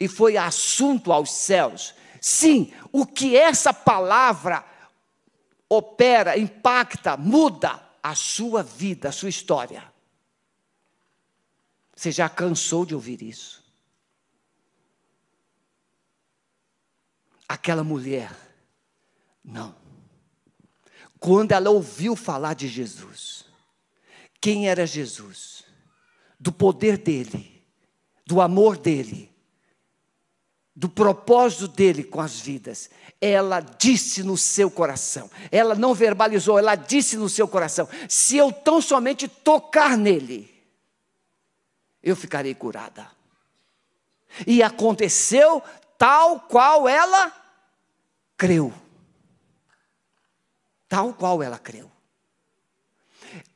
e 0.00 0.06
foi 0.06 0.36
assunto 0.36 1.12
aos 1.12 1.32
céus. 1.32 1.94
Sim, 2.20 2.72
o 2.92 3.06
que 3.06 3.36
essa 3.36 3.72
palavra 3.72 4.64
opera, 5.68 6.38
impacta, 6.38 7.16
muda 7.16 7.82
a 8.02 8.14
sua 8.14 8.62
vida, 8.62 9.08
a 9.08 9.12
sua 9.12 9.28
história. 9.28 9.92
Você 11.94 12.12
já 12.12 12.28
cansou 12.28 12.86
de 12.86 12.94
ouvir 12.94 13.22
isso? 13.22 13.64
Aquela 17.48 17.82
mulher, 17.82 18.30
não. 19.44 19.74
Quando 21.18 21.52
ela 21.52 21.70
ouviu 21.70 22.14
falar 22.14 22.54
de 22.54 22.68
Jesus, 22.68 23.44
quem 24.40 24.68
era 24.68 24.86
Jesus? 24.86 25.64
Do 26.38 26.52
poder 26.52 26.98
dele, 26.98 27.66
do 28.24 28.40
amor 28.40 28.76
dele, 28.76 29.28
do 30.78 30.88
propósito 30.88 31.66
dele 31.66 32.04
com 32.04 32.20
as 32.20 32.38
vidas. 32.38 32.88
Ela 33.20 33.58
disse 33.58 34.22
no 34.22 34.36
seu 34.36 34.70
coração, 34.70 35.28
ela 35.50 35.74
não 35.74 35.92
verbalizou, 35.92 36.56
ela 36.56 36.76
disse 36.76 37.16
no 37.16 37.28
seu 37.28 37.48
coração: 37.48 37.88
se 38.08 38.36
eu 38.36 38.52
tão 38.52 38.80
somente 38.80 39.26
tocar 39.26 39.96
nele, 39.96 40.48
eu 42.00 42.14
ficarei 42.14 42.54
curada. 42.54 43.10
E 44.46 44.62
aconteceu 44.62 45.60
tal 45.98 46.38
qual 46.42 46.88
ela 46.88 47.32
creu. 48.36 48.72
Tal 50.88 51.12
qual 51.12 51.42
ela 51.42 51.58
creu. 51.58 51.90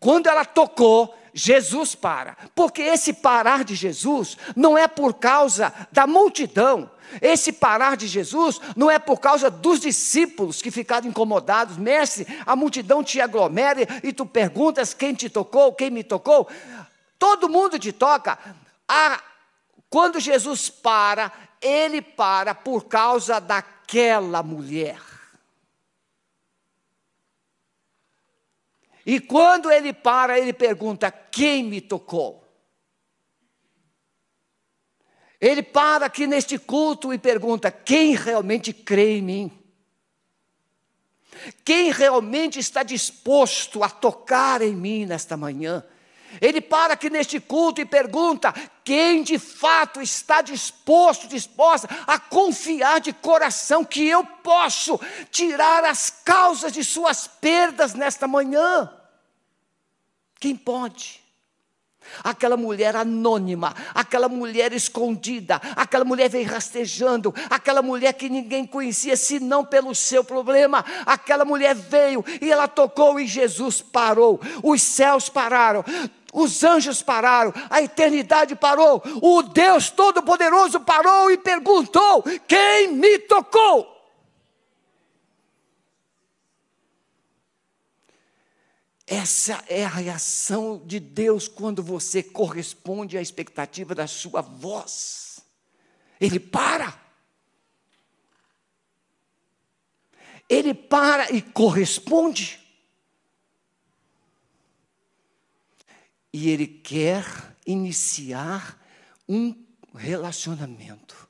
Quando 0.01 0.27
ela 0.27 0.45
tocou, 0.45 1.17
Jesus 1.35 1.95
para. 1.95 2.37
Porque 2.55 2.83
esse 2.83 3.12
parar 3.12 3.64
de 3.64 3.75
Jesus 3.75 4.37
não 4.55 4.77
é 4.77 4.87
por 4.87 5.14
causa 5.14 5.73
da 5.90 6.07
multidão. 6.07 6.90
Esse 7.21 7.53
parar 7.53 7.97
de 7.97 8.07
Jesus 8.07 8.61
não 8.77 8.90
é 8.90 8.99
por 8.99 9.21
causa 9.21 9.51
dos 9.51 9.81
discípulos 9.81 10.62
que 10.62 10.71
ficaram 10.71 11.09
incomodados. 11.09 11.77
Mestre, 11.77 12.27
a 12.47 12.57
multidão 12.57 13.03
te 13.03 13.21
aglomera 13.21 13.81
e 14.03 14.12
tu 14.12 14.25
perguntas 14.25 14.95
quem 14.95 15.14
te 15.14 15.29
tocou, 15.29 15.75
quem 15.75 15.90
me 15.90 16.03
tocou. 16.03 16.49
Todo 17.18 17.49
mundo 17.49 17.79
te 17.79 17.92
toca. 17.92 18.38
Ah, 18.88 19.21
quando 19.88 20.18
Jesus 20.18 20.71
para, 20.71 21.31
ele 21.61 22.01
para 22.01 22.55
por 22.55 22.87
causa 22.87 23.40
daquela 23.40 24.42
mulher. 24.42 25.12
E 29.05 29.21
quando 29.21 29.71
ele 29.71 29.93
para, 29.93 30.38
ele 30.38 30.53
pergunta: 30.53 31.11
quem 31.11 31.65
me 31.65 31.81
tocou? 31.81 32.43
Ele 35.41 35.62
para 35.62 36.07
aqui 36.07 36.27
neste 36.27 36.59
culto 36.59 37.12
e 37.12 37.19
pergunta: 37.19 37.71
quem 37.71 38.15
realmente 38.15 38.73
crê 38.73 39.19
em 39.19 39.23
mim? 39.23 39.59
Quem 41.65 41.91
realmente 41.91 42.59
está 42.59 42.83
disposto 42.83 43.83
a 43.83 43.91
tocar 43.91 44.62
em 44.62 44.75
mim 44.75 45.07
nesta 45.07 45.37
manhã? 45.37 45.85
Ele 46.40 46.61
para 46.61 46.95
aqui 46.95 47.11
neste 47.11 47.38
culto 47.40 47.81
e 47.81 47.85
pergunta: 47.85 48.55
quem 48.85 49.23
de 49.23 49.38
fato 49.38 50.01
está 50.01 50.40
disposto, 50.42 51.29
disposta 51.29 51.88
a 52.07 52.18
confiar 52.18 53.01
de 53.01 53.12
coração 53.12 53.85
que 53.85 54.07
eu 54.07 54.25
posso 54.25 55.01
tirar 55.31 55.85
as 55.85 56.11
causas 56.11 56.73
de 56.73 56.85
suas 56.85 57.27
perdas 57.27 57.95
nesta 57.95 58.27
manhã? 58.27 58.90
Quem 60.40 60.57
pode? 60.57 61.23
Aquela 62.23 62.57
mulher 62.57 62.97
anônima, 62.97 63.75
aquela 63.95 64.29
mulher 64.29 64.73
escondida, 64.73 65.61
aquela 65.77 66.05
mulher 66.05 66.29
veio 66.29 66.49
rastejando, 66.49 67.33
aquela 67.49 67.81
mulher 67.81 68.12
que 68.14 68.29
ninguém 68.29 68.66
conhecia 68.66 69.16
senão 69.16 69.64
pelo 69.64 69.95
seu 69.95 70.25
problema. 70.25 70.85
Aquela 71.07 71.45
mulher 71.45 71.75
veio 71.75 72.25
e 72.40 72.51
ela 72.51 72.66
tocou 72.66 73.21
e 73.21 73.27
Jesus 73.27 73.81
parou, 73.81 74.40
os 74.62 74.83
céus 74.83 75.29
pararam, 75.29 75.85
os 76.33 76.64
anjos 76.64 77.03
pararam, 77.03 77.53
a 77.68 77.83
eternidade 77.83 78.57
parou, 78.57 79.03
o 79.21 79.42
Deus 79.42 79.90
Todo-Poderoso 79.90 80.81
parou 80.81 81.31
e 81.31 81.37
perguntou: 81.37 82.25
Quem 82.49 82.88
me 82.95 83.18
tocou? 83.18 83.92
Essa 89.07 89.62
é 89.68 89.85
a 89.85 89.88
reação 89.88 90.81
de 90.87 90.99
Deus 90.99 91.47
quando 91.47 91.83
você 91.83 92.23
corresponde 92.23 93.18
à 93.18 93.21
expectativa 93.21 93.95
da 93.95 94.07
sua 94.07 94.40
voz. 94.40 95.40
Ele 96.18 96.40
para. 96.40 96.99
Ele 100.49 100.73
para 100.73 101.31
e 101.31 101.42
corresponde. 101.42 102.62
E 106.33 106.49
ele 106.49 106.66
quer 106.66 107.25
iniciar 107.66 108.79
um, 109.29 109.55
relacionamento. 109.95 111.29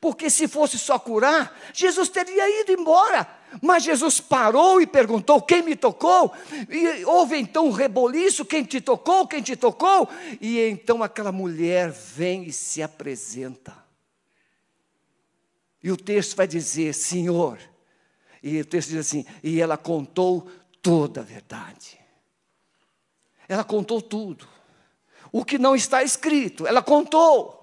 Porque 0.00 0.30
se 0.30 0.46
fosse 0.46 0.78
só 0.78 0.98
curar, 0.98 1.58
Jesus 1.72 2.08
teria 2.08 2.62
ido 2.62 2.72
embora. 2.72 3.26
Mas 3.60 3.82
Jesus 3.82 4.20
parou 4.20 4.80
e 4.80 4.86
perguntou: 4.86 5.42
Quem 5.42 5.62
me 5.62 5.74
tocou? 5.74 6.32
E 6.68 7.04
houve 7.04 7.36
então 7.36 7.66
um 7.66 7.72
reboliço: 7.72 8.44
Quem 8.44 8.62
te 8.62 8.80
tocou? 8.80 9.26
Quem 9.26 9.42
te 9.42 9.56
tocou? 9.56 10.08
E 10.40 10.60
então 10.60 11.02
aquela 11.02 11.32
mulher 11.32 11.90
vem 11.90 12.44
e 12.44 12.52
se 12.52 12.82
apresenta. 12.82 13.76
E 15.82 15.90
o 15.90 15.96
texto 15.96 16.36
vai 16.36 16.46
dizer: 16.46 16.94
Senhor. 16.94 17.58
E 18.42 18.60
o 18.60 18.64
texto 18.64 18.90
diz 18.90 18.98
assim: 18.98 19.24
E 19.42 19.60
ela 19.60 19.76
contou 19.76 20.48
toda 20.80 21.20
a 21.20 21.24
verdade. 21.24 21.99
Ela 23.50 23.64
contou 23.64 24.00
tudo. 24.00 24.46
O 25.32 25.44
que 25.44 25.58
não 25.58 25.74
está 25.74 26.04
escrito, 26.04 26.68
ela 26.68 26.80
contou. 26.80 27.58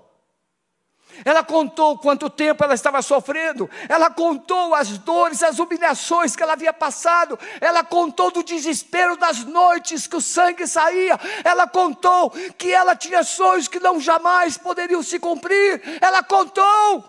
Ela 1.24 1.46
contou 1.46 1.98
quanto 1.98 2.30
tempo 2.30 2.62
ela 2.62 2.74
estava 2.74 3.02
sofrendo, 3.02 3.70
ela 3.88 4.12
contou 4.12 4.76
as 4.76 4.98
dores, 4.98 5.42
as 5.42 5.58
humilhações 5.58 6.36
que 6.36 6.44
ela 6.44 6.54
havia 6.54 6.74
passado, 6.74 7.40
ela 7.62 7.86
contou 7.86 8.30
do 8.30 8.44
desespero 8.44 9.16
das 9.16 9.46
noites 9.46 10.06
que 10.06 10.18
o 10.18 10.22
sangue 10.22 10.68
saía, 10.68 11.18
ela 11.46 11.66
contou 11.66 12.32
que 12.58 12.72
ela 12.72 12.94
tinha 12.94 13.24
sonhos 13.24 13.70
que 13.70 13.80
não 13.80 13.98
jamais 14.00 14.58
poderiam 14.58 15.02
se 15.02 15.18
cumprir, 15.18 15.82
ela 16.02 16.22
contou. 16.22 17.06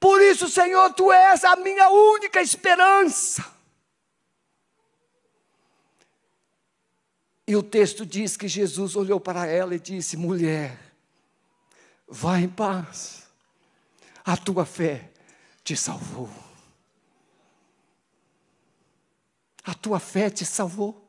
Por 0.00 0.20
isso, 0.20 0.48
Senhor, 0.48 0.92
tu 0.94 1.12
és 1.12 1.44
a 1.44 1.54
minha 1.54 1.88
única 1.88 2.42
esperança. 2.42 3.59
E 7.50 7.56
o 7.56 7.64
texto 7.64 8.06
diz 8.06 8.36
que 8.36 8.46
Jesus 8.46 8.94
olhou 8.94 9.18
para 9.18 9.44
ela 9.44 9.74
e 9.74 9.80
disse: 9.80 10.16
mulher, 10.16 10.78
vá 12.06 12.38
em 12.38 12.48
paz, 12.48 13.26
a 14.24 14.36
tua 14.36 14.64
fé 14.64 15.10
te 15.64 15.76
salvou. 15.76 16.30
A 19.64 19.74
tua 19.74 19.98
fé 19.98 20.30
te 20.30 20.46
salvou. 20.46 21.04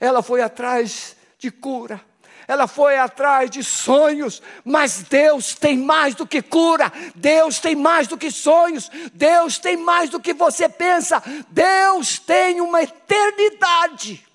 Ela 0.00 0.22
foi 0.22 0.40
atrás 0.40 1.14
de 1.36 1.50
cura, 1.50 2.02
ela 2.50 2.66
foi 2.66 2.98
atrás 2.98 3.48
de 3.48 3.62
sonhos, 3.62 4.42
mas 4.64 5.04
Deus 5.04 5.54
tem 5.54 5.78
mais 5.78 6.16
do 6.16 6.26
que 6.26 6.42
cura, 6.42 6.92
Deus 7.14 7.60
tem 7.60 7.76
mais 7.76 8.08
do 8.08 8.18
que 8.18 8.28
sonhos, 8.28 8.90
Deus 9.14 9.56
tem 9.56 9.76
mais 9.76 10.10
do 10.10 10.18
que 10.18 10.34
você 10.34 10.68
pensa, 10.68 11.22
Deus 11.48 12.18
tem 12.18 12.60
uma 12.60 12.82
eternidade 12.82 14.26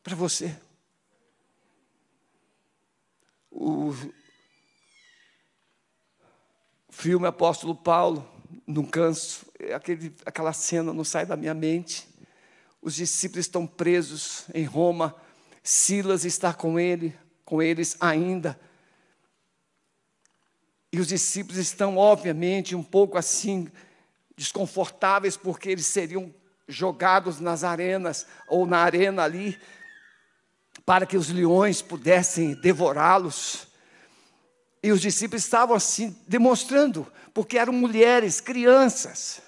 para 0.00 0.14
você. 0.14 0.56
O 3.50 3.92
filme 6.88 7.26
Apóstolo 7.26 7.74
Paulo, 7.74 8.30
não 8.64 8.84
canso, 8.84 9.44
aquele, 9.74 10.14
aquela 10.24 10.52
cena 10.52 10.92
não 10.92 11.02
sai 11.02 11.26
da 11.26 11.36
minha 11.36 11.52
mente. 11.52 12.06
Os 12.80 12.94
discípulos 12.94 13.44
estão 13.44 13.66
presos 13.66 14.44
em 14.54 14.62
Roma 14.62 15.12
Silas 15.70 16.24
está 16.24 16.54
com 16.54 16.80
ele, 16.80 17.14
com 17.44 17.60
eles 17.60 17.94
ainda. 18.00 18.58
E 20.90 20.98
os 20.98 21.08
discípulos 21.08 21.58
estão, 21.58 21.98
obviamente, 21.98 22.74
um 22.74 22.82
pouco 22.82 23.18
assim, 23.18 23.70
desconfortáveis, 24.34 25.36
porque 25.36 25.68
eles 25.68 25.84
seriam 25.84 26.34
jogados 26.66 27.38
nas 27.38 27.64
arenas, 27.64 28.26
ou 28.48 28.64
na 28.64 28.78
arena 28.78 29.24
ali, 29.24 29.60
para 30.86 31.04
que 31.04 31.18
os 31.18 31.28
leões 31.28 31.82
pudessem 31.82 32.54
devorá-los. 32.54 33.68
E 34.82 34.90
os 34.90 35.02
discípulos 35.02 35.44
estavam 35.44 35.76
assim, 35.76 36.16
demonstrando, 36.26 37.12
porque 37.34 37.58
eram 37.58 37.74
mulheres, 37.74 38.40
crianças. 38.40 39.42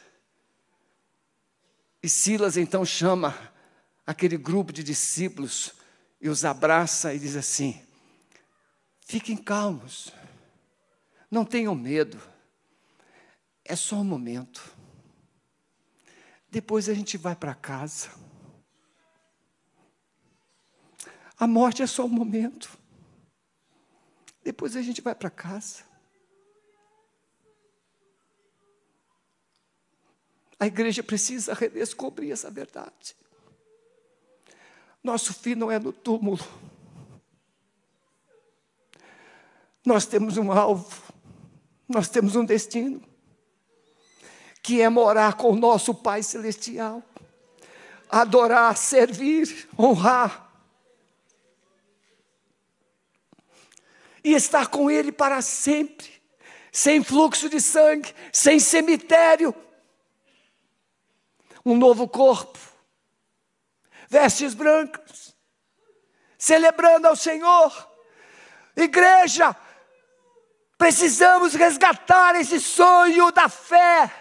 E 2.02 2.10
Silas 2.10 2.58
então 2.58 2.84
chama 2.84 3.34
aquele 4.06 4.36
grupo 4.36 4.70
de 4.70 4.84
discípulos 4.84 5.79
e 6.20 6.28
os 6.28 6.44
abraça 6.44 7.14
e 7.14 7.18
diz 7.18 7.36
assim: 7.36 7.80
fiquem 9.00 9.36
calmos, 9.36 10.12
não 11.30 11.44
tenham 11.44 11.74
medo, 11.74 12.20
é 13.64 13.74
só 13.74 13.96
um 13.96 14.04
momento. 14.04 14.76
Depois 16.50 16.88
a 16.88 16.94
gente 16.94 17.16
vai 17.16 17.36
para 17.36 17.54
casa. 17.54 18.10
A 21.38 21.46
morte 21.46 21.80
é 21.80 21.86
só 21.86 22.04
um 22.04 22.08
momento. 22.08 22.76
Depois 24.42 24.74
a 24.76 24.82
gente 24.82 25.00
vai 25.00 25.14
para 25.14 25.30
casa. 25.30 25.84
A 30.58 30.66
igreja 30.66 31.02
precisa 31.02 31.54
redescobrir 31.54 32.32
essa 32.32 32.50
verdade. 32.50 33.16
Nosso 35.02 35.32
fim 35.32 35.54
não 35.54 35.70
é 35.70 35.78
no 35.78 35.92
túmulo. 35.92 36.44
Nós 39.84 40.04
temos 40.04 40.36
um 40.36 40.52
alvo, 40.52 41.02
nós 41.88 42.08
temos 42.08 42.36
um 42.36 42.44
destino, 42.44 43.02
que 44.62 44.82
é 44.82 44.88
morar 44.88 45.34
com 45.34 45.52
o 45.52 45.56
nosso 45.56 45.94
Pai 45.94 46.22
Celestial, 46.22 47.02
adorar, 48.10 48.76
servir, 48.76 49.68
honrar, 49.78 50.48
e 54.22 54.34
estar 54.34 54.66
com 54.66 54.90
Ele 54.90 55.10
para 55.10 55.40
sempre, 55.40 56.08
sem 56.70 57.02
fluxo 57.02 57.48
de 57.48 57.58
sangue, 57.58 58.14
sem 58.30 58.60
cemitério, 58.60 59.54
um 61.64 61.76
novo 61.76 62.06
corpo, 62.06 62.58
vestes 64.10 64.54
brancas, 64.54 65.34
celebrando 66.36 67.06
ao 67.06 67.14
Senhor. 67.14 67.88
Igreja, 68.76 69.54
precisamos 70.76 71.54
resgatar 71.54 72.34
esse 72.34 72.60
sonho 72.60 73.30
da 73.30 73.48
fé. 73.48 74.12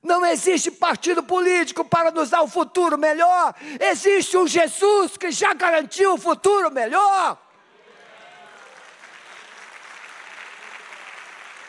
Não 0.00 0.24
existe 0.24 0.70
partido 0.70 1.24
político 1.24 1.84
para 1.84 2.12
nos 2.12 2.30
dar 2.30 2.42
um 2.42 2.48
futuro 2.48 2.96
melhor. 2.96 3.52
Existe 3.80 4.36
um 4.36 4.46
Jesus 4.46 5.16
que 5.16 5.32
já 5.32 5.52
garantiu 5.52 6.14
um 6.14 6.18
futuro 6.18 6.70
melhor. 6.70 7.36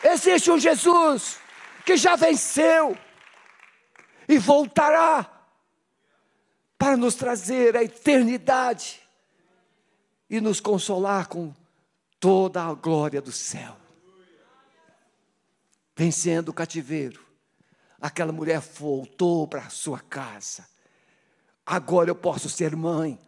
Existe 0.04 0.50
um 0.50 0.58
Jesus 0.58 1.38
que 1.84 1.96
já 1.96 2.14
venceu 2.14 2.96
e 4.30 4.38
voltará 4.38 5.28
para 6.78 6.96
nos 6.96 7.16
trazer 7.16 7.76
a 7.76 7.82
eternidade 7.82 9.00
e 10.28 10.40
nos 10.40 10.60
consolar 10.60 11.26
com 11.26 11.52
toda 12.20 12.62
a 12.62 12.72
glória 12.72 13.20
do 13.20 13.32
céu. 13.32 13.76
Vencendo 15.96 16.50
o 16.50 16.54
cativeiro, 16.54 17.20
aquela 18.00 18.32
mulher 18.32 18.60
voltou 18.60 19.48
para 19.48 19.68
sua 19.68 19.98
casa. 19.98 20.64
Agora 21.66 22.08
eu 22.08 22.14
posso 22.14 22.48
ser 22.48 22.76
mãe, 22.76 23.18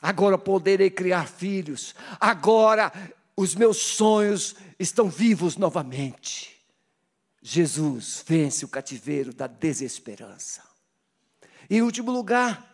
agora 0.00 0.34
eu 0.34 0.38
poderei 0.38 0.90
criar 0.90 1.26
filhos, 1.26 1.94
agora 2.20 2.92
os 3.34 3.54
meus 3.54 3.78
sonhos 3.78 4.54
estão 4.78 5.08
vivos 5.08 5.56
novamente. 5.56 6.59
Jesus 7.42 8.22
vence 8.26 8.64
o 8.64 8.68
cativeiro 8.68 9.32
da 9.32 9.46
desesperança. 9.46 10.62
Em 11.68 11.82
último 11.82 12.10
lugar, 12.10 12.70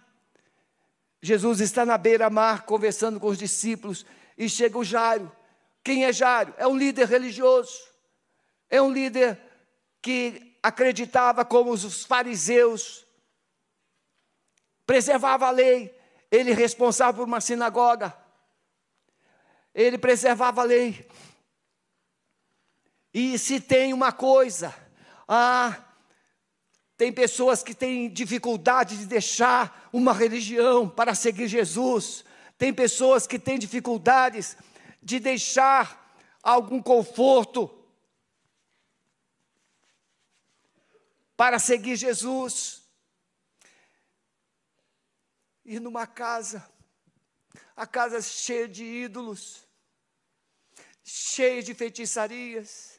Jesus 1.22 1.61
está 1.61 1.85
na 1.85 1.96
beira-mar 1.96 2.64
conversando 2.64 3.20
com 3.20 3.29
os 3.29 3.38
discípulos 3.38 4.05
e 4.37 4.48
chega 4.48 4.79
o 4.79 4.85
Jairo. 4.85 5.31
Quem 5.85 6.05
é 6.05 6.12
Jairo? 6.12 6.55
É 6.57 6.66
um 6.66 6.76
líder 6.76 7.07
religioso. 7.07 7.79
É 8.68 8.83
um 8.83 8.90
líder 8.90 9.40
que 10.02 10.57
acreditava 10.62 11.44
como 11.44 11.70
os 11.70 12.05
fariseus, 12.05 13.07
preservava 14.85 15.46
a 15.46 15.50
lei, 15.50 15.96
ele 16.31 16.52
responsável 16.52 17.22
por 17.22 17.29
uma 17.29 17.40
sinagoga. 17.40 18.16
Ele 19.72 19.96
preservava 19.96 20.62
a 20.62 20.64
lei. 20.64 21.09
E 23.18 23.38
se 23.38 23.59
tem 23.59 23.94
uma 23.94 24.12
coisa, 24.12 24.76
ah, 25.26 25.74
tem 26.98 27.11
pessoas 27.11 27.62
que 27.62 27.74
têm 27.74 28.11
dificuldade 28.11 28.98
de 28.98 29.07
deixar 29.07 29.88
uma 29.90 30.12
religião 30.12 30.87
para 30.87 31.14
seguir 31.14 31.48
Jesus. 31.48 32.26
Tem 32.59 32.74
pessoas 32.74 33.26
que 33.26 33.38
têm 33.38 33.59
dificuldades 33.59 34.55
de 35.02 35.18
deixar 35.18 36.14
algum 36.42 36.83
conforto 36.83 37.74
para 41.35 41.59
seguir 41.59 41.96
Jesus. 41.96 42.83
ir 45.64 45.81
numa 45.81 46.07
casa, 46.07 46.70
a 47.74 47.87
casa 47.87 48.20
cheia 48.20 48.68
de 48.68 48.85
ídolos, 48.85 49.66
cheia 51.02 51.62
de 51.62 51.72
feitiçarias, 51.72 52.96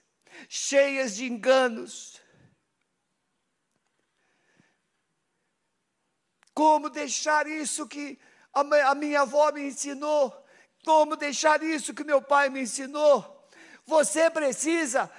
cheias 0.49 1.15
de 1.15 1.25
enganos. 1.25 2.21
Como 6.53 6.89
deixar 6.89 7.47
isso 7.47 7.87
que 7.87 8.19
a 8.53 8.95
minha 8.95 9.21
avó 9.21 9.51
me 9.51 9.61
ensinou? 9.67 10.33
Como 10.83 11.15
deixar 11.15 11.61
isso 11.61 11.93
que 11.93 12.03
meu 12.03 12.21
pai 12.21 12.49
me 12.49 12.61
ensinou? 12.61 13.47
Você 13.85 14.29
precisa 14.29 15.11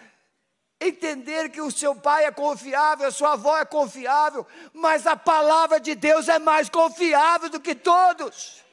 entender 0.80 1.50
que 1.50 1.60
o 1.60 1.70
seu 1.70 1.94
pai 1.94 2.24
é 2.24 2.30
confiável, 2.30 3.06
a 3.06 3.10
sua 3.10 3.32
avó 3.32 3.58
é 3.58 3.64
confiável, 3.64 4.46
mas 4.72 5.06
a 5.06 5.16
palavra 5.16 5.80
de 5.80 5.94
Deus 5.94 6.28
é 6.28 6.38
mais 6.38 6.68
confiável 6.68 7.48
do 7.50 7.60
que 7.60 7.74
todos. 7.74 8.64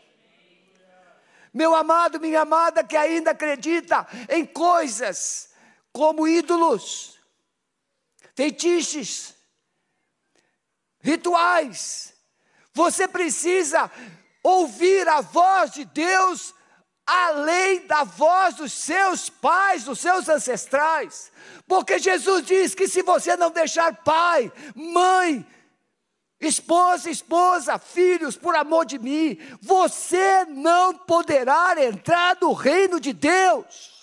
Meu 1.54 1.74
amado, 1.74 2.20
minha 2.20 2.42
amada, 2.42 2.84
que 2.84 2.98
ainda 2.98 3.32
acredita 3.32 4.06
em 4.28 4.46
coisas 4.46 5.55
como 5.96 6.28
ídolos, 6.28 7.18
feitiços, 8.36 9.34
rituais, 11.00 12.14
você 12.74 13.08
precisa 13.08 13.90
ouvir 14.44 15.08
a 15.08 15.22
voz 15.22 15.72
de 15.72 15.86
Deus 15.86 16.54
além 17.06 17.88
da 17.88 18.04
voz 18.04 18.56
dos 18.56 18.74
seus 18.74 19.30
pais, 19.30 19.86
dos 19.86 20.00
seus 20.00 20.28
ancestrais. 20.28 21.32
Porque 21.66 21.98
Jesus 21.98 22.46
diz 22.46 22.76
que 22.76 22.90
se 22.90 23.02
você 23.02 23.38
não 23.38 23.50
deixar 23.50 23.96
pai, 24.04 24.52
mãe, 24.76 25.48
esposa, 26.42 27.10
esposa, 27.10 27.80
filhos, 27.80 28.36
por 28.36 28.54
amor 28.54 28.86
de 28.86 29.00
mim, 29.00 29.38
você 29.62 30.44
não 30.44 30.94
poderá 30.94 31.74
entrar 31.82 32.38
no 32.42 32.52
reino 32.52 33.00
de 33.00 33.14
Deus. 33.14 33.95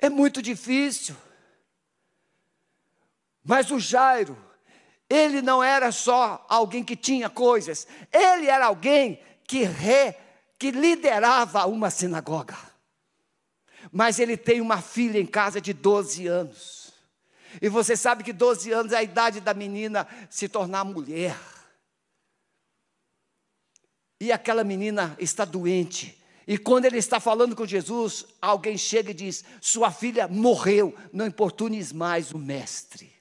É 0.00 0.08
muito 0.08 0.40
difícil. 0.40 1.14
Mas 3.44 3.70
o 3.70 3.78
Jairo, 3.78 4.36
ele 5.08 5.42
não 5.42 5.62
era 5.62 5.92
só 5.92 6.44
alguém 6.48 6.82
que 6.82 6.96
tinha 6.96 7.28
coisas, 7.28 7.86
ele 8.10 8.46
era 8.46 8.66
alguém 8.66 9.20
que, 9.44 9.64
re, 9.64 10.14
que 10.58 10.70
liderava 10.70 11.66
uma 11.66 11.90
sinagoga. 11.90 12.56
Mas 13.92 14.18
ele 14.18 14.36
tem 14.36 14.60
uma 14.60 14.80
filha 14.80 15.18
em 15.18 15.26
casa 15.26 15.60
de 15.60 15.72
12 15.72 16.26
anos. 16.26 16.92
E 17.60 17.68
você 17.68 17.96
sabe 17.96 18.22
que 18.22 18.32
12 18.32 18.70
anos 18.70 18.92
é 18.92 18.98
a 18.98 19.02
idade 19.02 19.40
da 19.40 19.52
menina 19.52 20.06
se 20.30 20.48
tornar 20.48 20.84
mulher. 20.84 21.36
E 24.20 24.30
aquela 24.30 24.62
menina 24.62 25.16
está 25.18 25.44
doente. 25.44 26.19
E 26.50 26.58
quando 26.58 26.84
ele 26.84 26.98
está 26.98 27.20
falando 27.20 27.54
com 27.54 27.64
Jesus, 27.64 28.26
alguém 28.42 28.76
chega 28.76 29.12
e 29.12 29.14
diz: 29.14 29.44
Sua 29.60 29.92
filha 29.92 30.26
morreu, 30.26 30.92
não 31.12 31.24
importunes 31.24 31.92
mais 31.92 32.32
o 32.32 32.38
mestre. 32.38 33.16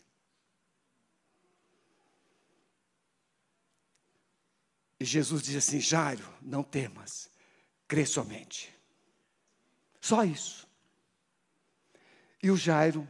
E 4.99 5.05
Jesus 5.05 5.43
diz 5.43 5.57
assim: 5.57 5.79
Jairo, 5.79 6.27
não 6.41 6.63
temas, 6.63 7.29
crê 7.87 8.03
somente. 8.03 8.73
Só 10.01 10.23
isso. 10.23 10.67
E 12.41 12.49
o 12.49 12.57
Jairo 12.57 13.07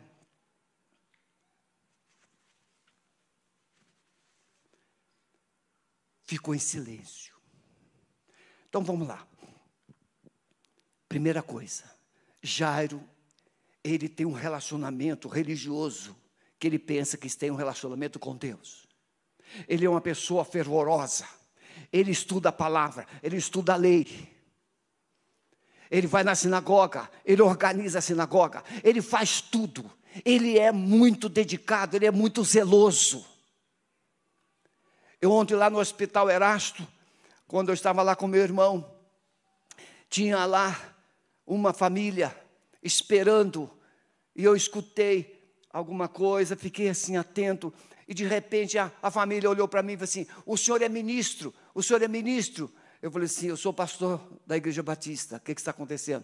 ficou 6.25 6.53
em 6.53 6.59
silêncio. 6.59 7.33
Então 8.67 8.83
vamos 8.83 9.07
lá. 9.07 9.28
Primeira 11.09 11.43
coisa, 11.43 11.83
Jairo, 12.41 13.03
ele 13.83 14.07
tem 14.07 14.25
um 14.25 14.31
relacionamento 14.31 15.27
religioso, 15.27 16.15
que 16.57 16.67
ele 16.67 16.79
pensa 16.79 17.17
que 17.17 17.29
tem 17.35 17.51
um 17.51 17.55
relacionamento 17.55 18.19
com 18.19 18.37
Deus. 18.37 18.87
Ele 19.67 19.85
é 19.85 19.89
uma 19.89 19.99
pessoa 19.99 20.45
fervorosa 20.45 21.25
ele 21.91 22.11
estuda 22.11 22.49
a 22.49 22.53
palavra, 22.53 23.07
ele 23.23 23.37
estuda 23.37 23.73
a 23.73 23.77
lei. 23.77 24.29
Ele 25.89 26.07
vai 26.07 26.23
na 26.23 26.35
sinagoga, 26.35 27.09
ele 27.25 27.41
organiza 27.41 27.99
a 27.99 28.01
sinagoga, 28.01 28.63
ele 28.83 29.01
faz 29.01 29.41
tudo. 29.41 29.89
Ele 30.25 30.57
é 30.57 30.71
muito 30.71 31.29
dedicado, 31.29 31.95
ele 31.95 32.05
é 32.05 32.11
muito 32.11 32.43
zeloso. 32.43 33.25
Eu 35.21 35.31
ontem 35.31 35.55
lá 35.55 35.69
no 35.69 35.79
Hospital 35.79 36.29
Erasto, 36.29 36.87
quando 37.47 37.69
eu 37.69 37.73
estava 37.73 38.01
lá 38.01 38.15
com 38.15 38.27
meu 38.27 38.41
irmão, 38.41 38.95
tinha 40.09 40.45
lá 40.45 40.79
uma 41.49 41.73
família 41.73 42.35
esperando, 42.83 43.69
e 44.35 44.43
eu 44.43 44.55
escutei 44.55 45.51
alguma 45.73 46.07
coisa, 46.07 46.55
fiquei 46.55 46.87
assim 46.87 47.17
atento, 47.17 47.73
e 48.07 48.13
de 48.13 48.23
repente 48.23 48.77
a, 48.77 48.91
a 49.01 49.09
família 49.09 49.49
olhou 49.49 49.67
para 49.67 49.81
mim 49.81 49.93
e 49.93 49.97
falou 49.97 50.05
assim: 50.05 50.27
O 50.45 50.55
senhor 50.55 50.81
é 50.81 50.87
ministro? 50.87 51.53
O 51.73 51.81
senhor 51.81 52.01
é 52.03 52.07
ministro? 52.07 52.71
Eu 53.01 53.11
falei 53.11 53.25
assim: 53.25 53.47
Eu 53.47 53.57
sou 53.57 53.73
pastor 53.73 54.21
da 54.45 54.55
Igreja 54.55 54.83
Batista. 54.83 55.37
O 55.37 55.39
que, 55.39 55.55
que 55.55 55.61
está 55.61 55.71
acontecendo? 55.71 56.23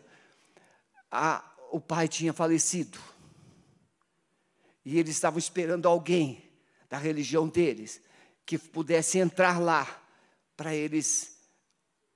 A, 1.12 1.44
o 1.72 1.80
pai 1.80 2.08
tinha 2.08 2.32
falecido. 2.32 3.00
E 4.86 5.00
eles 5.00 5.16
estavam 5.16 5.40
esperando 5.40 5.88
alguém 5.88 6.44
da 6.88 6.98
religião 6.98 7.48
deles 7.48 8.00
que 8.46 8.60
pudesse 8.60 9.18
entrar 9.18 9.60
lá 9.60 10.04
para 10.56 10.76
eles 10.76 11.40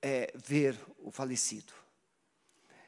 é, 0.00 0.32
ver 0.36 0.78
o 0.98 1.10
falecido. 1.10 1.79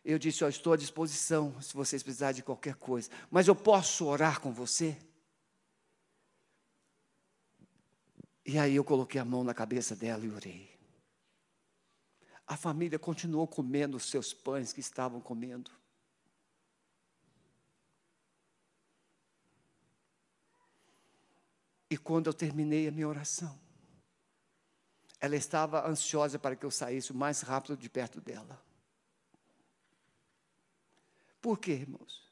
Eu 0.04 0.18
disse: 0.18 0.42
Eu 0.42 0.48
estou 0.48 0.72
à 0.72 0.76
disposição 0.76 1.60
se 1.60 1.74
vocês 1.74 2.02
precisarem 2.02 2.36
de 2.36 2.42
qualquer 2.42 2.74
coisa, 2.74 3.10
mas 3.30 3.46
eu 3.46 3.54
posso 3.54 4.06
orar 4.06 4.40
com 4.40 4.52
você? 4.52 4.96
E 8.44 8.58
aí 8.58 8.74
eu 8.74 8.84
coloquei 8.84 9.20
a 9.20 9.24
mão 9.24 9.44
na 9.44 9.54
cabeça 9.54 9.94
dela 9.94 10.24
e 10.24 10.30
orei. 10.30 10.72
A 12.46 12.56
família 12.56 12.98
continuou 12.98 13.46
comendo 13.46 13.96
os 13.96 14.10
seus 14.10 14.34
pães 14.34 14.72
que 14.72 14.80
estavam 14.80 15.20
comendo. 15.20 15.70
E 21.88 21.96
quando 21.96 22.26
eu 22.26 22.34
terminei 22.34 22.88
a 22.88 22.90
minha 22.90 23.06
oração, 23.06 23.58
ela 25.20 25.36
estava 25.36 25.86
ansiosa 25.86 26.38
para 26.38 26.56
que 26.56 26.66
eu 26.66 26.70
saísse 26.70 27.12
o 27.12 27.14
mais 27.14 27.42
rápido 27.42 27.76
de 27.76 27.88
perto 27.88 28.20
dela. 28.20 28.60
Por 31.42 31.58
quê, 31.58 31.72
irmãos? 31.72 32.30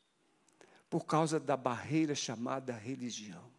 Por 0.89 1.05
causa 1.05 1.41
da 1.41 1.57
barreira 1.57 2.15
chamada 2.15 2.73
religião. 2.73 3.51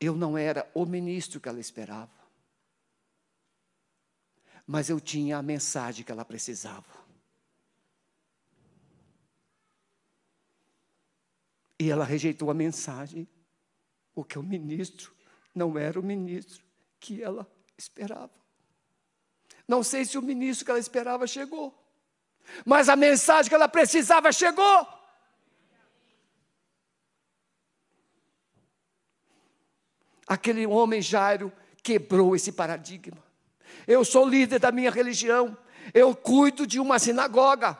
Eu 0.00 0.14
não 0.14 0.38
era 0.38 0.70
o 0.72 0.86
ministro 0.86 1.40
que 1.40 1.48
ela 1.48 1.58
esperava, 1.58 2.16
mas 4.64 4.88
eu 4.88 5.00
tinha 5.00 5.36
a 5.36 5.42
mensagem 5.42 6.04
que 6.04 6.12
ela 6.12 6.24
precisava. 6.24 6.86
E 11.80 11.90
ela 11.90 12.04
rejeitou 12.04 12.50
a 12.50 12.54
mensagem, 12.54 13.26
porque 14.14 14.38
o 14.38 14.42
ministro 14.42 15.12
não 15.52 15.76
era 15.76 15.98
o 15.98 16.02
ministro 16.02 16.64
que 17.00 17.20
ela 17.20 17.50
esperava. 17.76 18.38
Não 19.66 19.82
sei 19.82 20.04
se 20.04 20.16
o 20.16 20.22
ministro 20.22 20.64
que 20.64 20.70
ela 20.70 20.80
esperava 20.80 21.26
chegou, 21.26 21.87
mas 22.64 22.88
a 22.88 22.96
mensagem 22.96 23.48
que 23.48 23.54
ela 23.54 23.68
precisava 23.68 24.32
chegou. 24.32 24.86
Aquele 30.26 30.66
homem 30.66 31.00
Jairo 31.00 31.52
quebrou 31.82 32.36
esse 32.36 32.52
paradigma. 32.52 33.22
Eu 33.86 34.04
sou 34.04 34.28
líder 34.28 34.58
da 34.58 34.70
minha 34.70 34.90
religião, 34.90 35.56
eu 35.94 36.14
cuido 36.14 36.66
de 36.66 36.78
uma 36.78 36.98
sinagoga, 36.98 37.78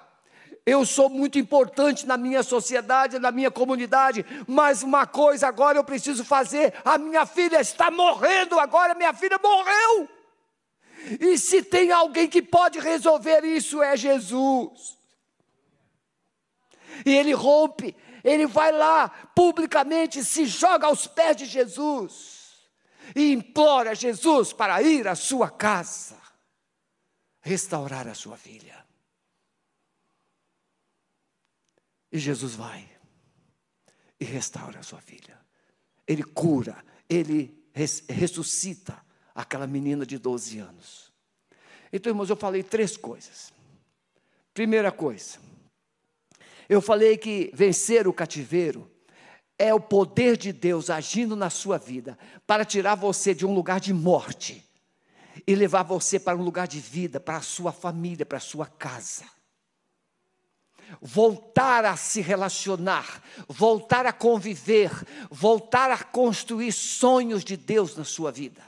eu 0.64 0.85
sou 0.85 1.09
muito 1.09 1.39
importante 1.39 2.07
na 2.07 2.16
minha 2.16 2.43
sociedade, 2.43 3.19
na 3.19 3.31
minha 3.31 3.51
comunidade, 3.51 4.25
mas 4.47 4.83
uma 4.83 5.07
coisa 5.07 5.49
agora 5.49 5.79
eu 5.79 5.85
preciso 5.85 6.25
fazer: 6.25 6.75
a 6.85 6.99
minha 6.99 7.25
filha 7.25 7.61
está 7.61 7.91
morrendo 7.91 8.59
agora, 8.59 8.95
minha 8.95 9.14
filha 9.14 9.39
morreu. 9.43 10.09
E 11.20 11.38
se 11.38 11.62
tem 11.62 11.90
alguém 11.90 12.28
que 12.28 12.42
pode 12.42 12.78
resolver 12.78 13.44
isso, 13.44 13.82
é 13.82 13.96
Jesus. 13.96 14.99
E 17.07 17.14
ele 17.14 17.32
rompe, 17.32 17.94
ele 18.24 18.46
vai 18.46 18.72
lá 18.72 19.09
publicamente, 19.34 20.24
se 20.24 20.46
joga 20.46 20.86
aos 20.86 21.07
pés 21.07 21.36
de 21.36 21.46
Jesus 21.46 22.68
e 23.14 23.32
implora 23.32 23.94
Jesus 23.94 24.53
para 24.53 24.82
ir 24.82 25.07
à 25.07 25.14
sua 25.14 25.51
casa, 25.51 26.20
restaurar 27.40 28.07
a 28.09 28.14
sua 28.14 28.36
filha. 28.36 28.84
E 32.11 32.18
Jesus 32.18 32.55
vai 32.55 32.88
e 34.18 34.24
restaura 34.24 34.80
a 34.80 34.82
sua 34.82 35.01
filha. 35.01 35.38
ele 36.07 36.24
cura, 36.24 36.82
ele 37.09 37.68
res, 37.72 38.03
ressuscita 38.09 39.08
aquela 39.39 39.68
menina 39.68 40.05
de 40.05 40.18
12 40.18 40.59
anos. 40.59 41.12
Então, 41.93 42.11
irmãos, 42.11 42.28
eu 42.28 42.34
falei 42.34 42.61
três 42.61 42.97
coisas. 42.97 43.53
Primeira 44.53 44.91
coisa, 44.91 45.39
eu 46.68 46.82
falei 46.82 47.16
que 47.16 47.49
vencer 47.55 48.09
o 48.09 48.12
cativeiro 48.12 48.91
é 49.57 49.72
o 49.72 49.78
poder 49.78 50.36
de 50.36 50.53
Deus 50.53 50.91
agindo 50.91 51.36
na 51.36 51.51
sua 51.51 51.78
vida 51.78 52.18
para 52.49 52.64
tirar 52.64 52.97
você 52.97 53.32
de 53.32 53.47
um 53.47 53.55
lugar 53.55 53.78
de 53.78 53.95
morte 53.95 54.68
e 55.47 55.55
levar 55.55 55.84
você 55.84 56.18
para 56.18 56.36
um 56.36 56.43
lugar 56.43 56.66
de 56.66 56.80
vida, 56.80 57.20
para 57.20 57.36
a 57.36 57.43
sua 57.43 57.70
família, 57.70 58.26
para 58.26 58.39
a 58.39 58.41
sua 58.41 58.66
casa. 58.66 59.24
Voltar 61.01 61.84
a 61.84 61.97
se 61.97 62.20
relacionar, 62.20 63.22
voltar 63.47 64.05
a 64.05 64.12
conviver, 64.12 64.91
voltar 65.30 65.93
a 65.93 66.03
construir 66.03 66.72
sonhos 66.72 67.45
de 67.45 67.57
Deus 67.57 67.95
na 67.95 68.05
sua 68.05 68.32
vida. 68.32 68.68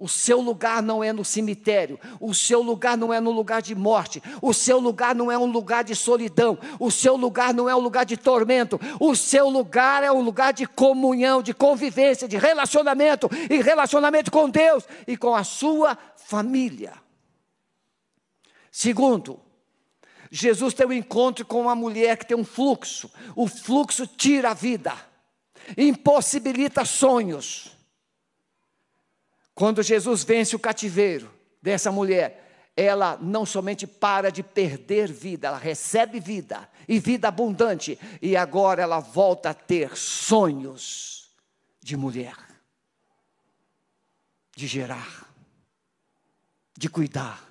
O 0.00 0.08
seu 0.08 0.40
lugar 0.40 0.82
não 0.82 1.04
é 1.04 1.12
no 1.12 1.22
cemitério, 1.22 2.00
o 2.18 2.32
seu 2.32 2.62
lugar 2.62 2.96
não 2.96 3.12
é 3.12 3.20
no 3.20 3.30
lugar 3.30 3.60
de 3.60 3.74
morte, 3.74 4.22
o 4.40 4.54
seu 4.54 4.78
lugar 4.78 5.14
não 5.14 5.30
é 5.30 5.36
um 5.36 5.44
lugar 5.44 5.84
de 5.84 5.94
solidão, 5.94 6.58
o 6.78 6.90
seu 6.90 7.16
lugar 7.16 7.52
não 7.52 7.68
é 7.68 7.76
um 7.76 7.80
lugar 7.80 8.06
de 8.06 8.16
tormento, 8.16 8.80
o 8.98 9.14
seu 9.14 9.50
lugar 9.50 10.02
é 10.02 10.10
um 10.10 10.22
lugar 10.22 10.54
de 10.54 10.64
comunhão, 10.64 11.42
de 11.42 11.52
convivência, 11.52 12.26
de 12.26 12.38
relacionamento 12.38 13.28
e 13.50 13.60
relacionamento 13.60 14.30
com 14.30 14.48
Deus 14.48 14.84
e 15.06 15.18
com 15.18 15.34
a 15.34 15.44
sua 15.44 15.98
família. 16.16 16.94
Segundo, 18.72 19.38
Jesus 20.30 20.72
tem 20.72 20.86
um 20.86 20.94
encontro 20.94 21.44
com 21.44 21.60
uma 21.60 21.74
mulher 21.74 22.16
que 22.16 22.24
tem 22.24 22.38
um 22.38 22.44
fluxo, 22.44 23.10
o 23.36 23.46
fluxo 23.46 24.06
tira 24.06 24.52
a 24.52 24.54
vida, 24.54 24.94
impossibilita 25.76 26.86
sonhos 26.86 27.78
quando 29.60 29.82
Jesus 29.82 30.24
vence 30.24 30.56
o 30.56 30.58
cativeiro 30.58 31.30
dessa 31.60 31.92
mulher, 31.92 32.72
ela 32.74 33.18
não 33.18 33.44
somente 33.44 33.86
para 33.86 34.32
de 34.32 34.42
perder 34.42 35.12
vida, 35.12 35.48
ela 35.48 35.58
recebe 35.58 36.18
vida 36.18 36.66
e 36.88 36.98
vida 36.98 37.28
abundante, 37.28 37.98
e 38.22 38.34
agora 38.38 38.82
ela 38.82 39.00
volta 39.00 39.50
a 39.50 39.54
ter 39.54 39.94
sonhos 39.98 41.30
de 41.78 41.94
mulher, 41.94 42.34
de 44.56 44.66
gerar, 44.66 45.30
de 46.74 46.88
cuidar. 46.88 47.46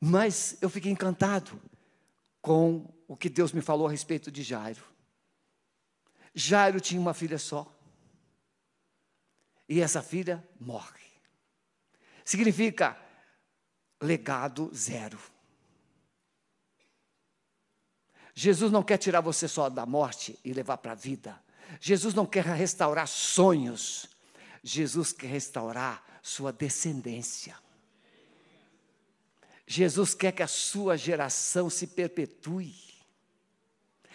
Mas 0.00 0.56
eu 0.62 0.70
fiquei 0.70 0.92
encantado 0.92 1.60
com 2.40 2.88
o 3.08 3.16
que 3.16 3.28
Deus 3.28 3.50
me 3.50 3.60
falou 3.60 3.88
a 3.88 3.90
respeito 3.90 4.30
de 4.30 4.44
Jairo. 4.44 4.84
Jairo 6.32 6.80
tinha 6.80 7.00
uma 7.00 7.12
filha 7.12 7.38
só 7.38 7.76
e 9.68 9.80
essa 9.80 10.02
filha 10.02 10.46
morre. 10.58 11.06
Significa 12.24 12.96
legado 14.00 14.70
zero. 14.74 15.18
Jesus 18.34 18.70
não 18.70 18.82
quer 18.82 18.98
tirar 18.98 19.20
você 19.20 19.48
só 19.48 19.68
da 19.68 19.84
morte 19.84 20.38
e 20.44 20.52
levar 20.52 20.78
para 20.78 20.92
a 20.92 20.94
vida. 20.94 21.42
Jesus 21.80 22.14
não 22.14 22.24
quer 22.24 22.44
restaurar 22.44 23.08
sonhos. 23.08 24.08
Jesus 24.62 25.12
quer 25.12 25.26
restaurar 25.26 26.04
sua 26.22 26.52
descendência. 26.52 27.56
Jesus 29.66 30.14
quer 30.14 30.32
que 30.32 30.42
a 30.42 30.46
sua 30.46 30.96
geração 30.96 31.68
se 31.68 31.88
perpetue. 31.88 32.74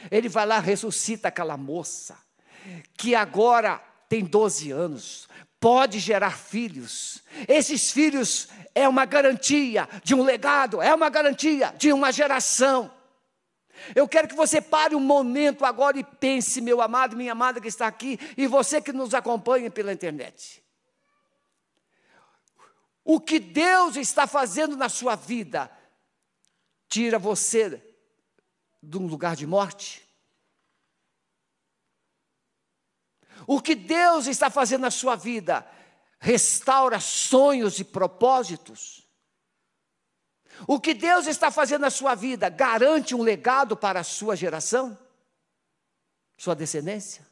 Ele 0.09 0.27
vai 0.27 0.45
lá, 0.45 0.59
ressuscita 0.59 1.27
aquela 1.27 1.55
moça, 1.55 2.17
que 2.97 3.13
agora 3.13 3.83
tem 4.09 4.23
12 4.23 4.71
anos, 4.71 5.27
pode 5.59 5.99
gerar 5.99 6.37
filhos. 6.37 7.23
Esses 7.47 7.91
filhos 7.91 8.49
é 8.75 8.87
uma 8.87 9.05
garantia 9.05 9.87
de 10.03 10.13
um 10.13 10.23
legado, 10.23 10.81
é 10.81 10.93
uma 10.93 11.09
garantia 11.09 11.73
de 11.77 11.93
uma 11.93 12.11
geração. 12.11 12.91
Eu 13.95 14.07
quero 14.07 14.27
que 14.27 14.35
você 14.35 14.61
pare 14.61 14.95
um 14.95 14.99
momento 14.99 15.65
agora 15.65 15.97
e 15.97 16.03
pense, 16.03 16.61
meu 16.61 16.81
amado, 16.81 17.15
minha 17.15 17.31
amada 17.31 17.59
que 17.59 17.67
está 17.67 17.87
aqui, 17.87 18.19
e 18.37 18.47
você 18.47 18.81
que 18.81 18.93
nos 18.93 19.13
acompanha 19.13 19.69
pela 19.71 19.91
internet. 19.91 20.63
O 23.03 23.19
que 23.19 23.39
Deus 23.39 23.95
está 23.95 24.25
fazendo 24.25 24.77
na 24.77 24.87
sua 24.87 25.15
vida 25.15 25.69
tira 26.87 27.19
você 27.19 27.81
de 28.81 28.97
um 28.97 29.07
lugar 29.07 29.35
de 29.35 29.45
morte? 29.45 30.02
O 33.47 33.61
que 33.61 33.75
Deus 33.75 34.27
está 34.27 34.49
fazendo 34.49 34.81
na 34.81 34.91
sua 34.91 35.15
vida 35.15 35.67
restaura 36.19 36.99
sonhos 36.99 37.79
e 37.79 37.83
propósitos. 37.83 39.07
O 40.67 40.79
que 40.79 40.93
Deus 40.93 41.27
está 41.27 41.51
fazendo 41.51 41.81
na 41.81 41.89
sua 41.89 42.15
vida 42.15 42.47
garante 42.47 43.15
um 43.15 43.21
legado 43.21 43.75
para 43.75 43.99
a 43.99 44.03
sua 44.03 44.35
geração, 44.35 44.97
sua 46.37 46.55
descendência. 46.55 47.27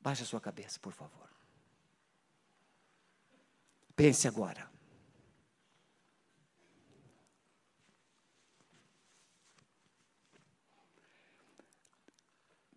Baixe 0.00 0.22
a 0.22 0.26
sua 0.26 0.40
cabeça, 0.40 0.78
por 0.80 0.92
favor. 0.92 1.28
Pense 3.94 4.26
agora. 4.26 4.69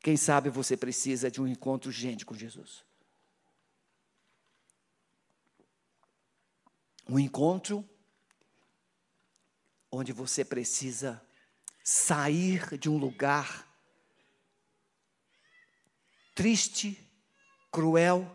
Quem 0.03 0.17
sabe 0.17 0.49
você 0.49 0.75
precisa 0.75 1.31
de 1.31 1.41
um 1.41 1.47
encontro 1.47 1.87
urgente 1.87 2.25
com 2.25 2.35
Jesus. 2.35 2.83
Um 7.07 7.17
encontro 7.17 7.87
onde 9.89 10.11
você 10.11 10.43
precisa 10.43 11.25
sair 11.81 12.77
de 12.77 12.89
um 12.89 12.97
lugar 12.97 13.65
triste, 16.35 16.99
cruel, 17.71 18.29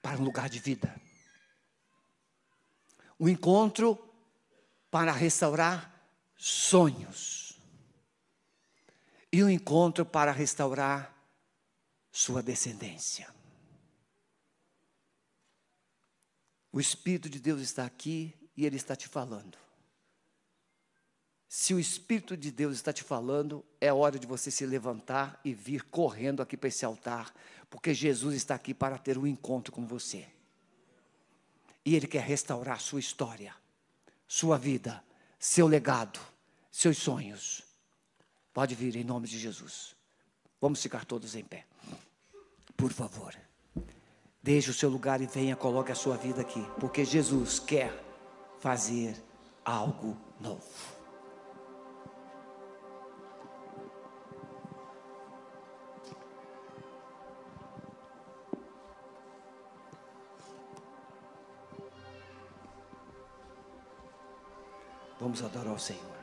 para 0.00 0.16
um 0.16 0.24
lugar 0.24 0.48
de 0.48 0.60
vida. 0.60 0.94
Um 3.18 3.28
encontro 3.28 3.98
para 4.92 5.10
restaurar 5.10 5.92
sonhos 6.36 7.49
e 9.32 9.42
um 9.42 9.48
encontro 9.48 10.04
para 10.04 10.32
restaurar 10.32 11.14
sua 12.10 12.42
descendência. 12.42 13.32
O 16.72 16.80
Espírito 16.80 17.28
de 17.28 17.40
Deus 17.40 17.60
está 17.60 17.84
aqui 17.84 18.34
e 18.56 18.64
Ele 18.64 18.76
está 18.76 18.94
te 18.94 19.08
falando. 19.08 19.58
Se 21.48 21.74
o 21.74 21.80
Espírito 21.80 22.36
de 22.36 22.50
Deus 22.52 22.76
está 22.76 22.92
te 22.92 23.02
falando, 23.02 23.64
é 23.80 23.92
hora 23.92 24.18
de 24.18 24.26
você 24.26 24.52
se 24.52 24.64
levantar 24.64 25.40
e 25.44 25.52
vir 25.52 25.82
correndo 25.82 26.40
aqui 26.40 26.56
para 26.56 26.68
esse 26.68 26.84
altar, 26.84 27.34
porque 27.68 27.92
Jesus 27.92 28.36
está 28.36 28.54
aqui 28.54 28.72
para 28.72 28.96
ter 28.98 29.18
um 29.18 29.26
encontro 29.26 29.72
com 29.72 29.84
você. 29.84 30.28
E 31.84 31.96
Ele 31.96 32.06
quer 32.06 32.22
restaurar 32.22 32.80
sua 32.80 33.00
história, 33.00 33.52
sua 34.28 34.56
vida, 34.56 35.02
seu 35.40 35.66
legado, 35.66 36.20
seus 36.70 36.98
sonhos. 36.98 37.69
Pode 38.52 38.74
vir 38.74 38.96
em 38.96 39.04
nome 39.04 39.26
de 39.26 39.38
Jesus. 39.38 39.94
Vamos 40.60 40.82
ficar 40.82 41.04
todos 41.04 41.34
em 41.34 41.44
pé. 41.44 41.64
Por 42.76 42.92
favor. 42.92 43.34
Deixe 44.42 44.70
o 44.70 44.74
seu 44.74 44.88
lugar 44.88 45.20
e 45.20 45.26
venha, 45.26 45.54
coloque 45.54 45.92
a 45.92 45.94
sua 45.94 46.16
vida 46.16 46.40
aqui, 46.40 46.64
porque 46.80 47.04
Jesus 47.04 47.58
quer 47.58 47.92
fazer 48.58 49.22
algo 49.64 50.16
novo. 50.40 50.64
Vamos 65.20 65.42
adorar 65.42 65.74
o 65.74 65.78
Senhor. 65.78 66.19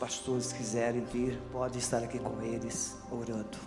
Pastores 0.00 0.50
quiserem 0.50 1.04
vir, 1.04 1.38
pode 1.52 1.78
estar 1.78 2.02
aqui 2.02 2.18
com 2.18 2.42
eles, 2.42 2.96
orando. 3.12 3.58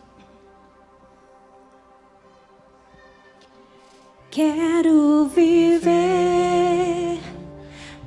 Quero 4.32 5.28
viver 5.28 7.20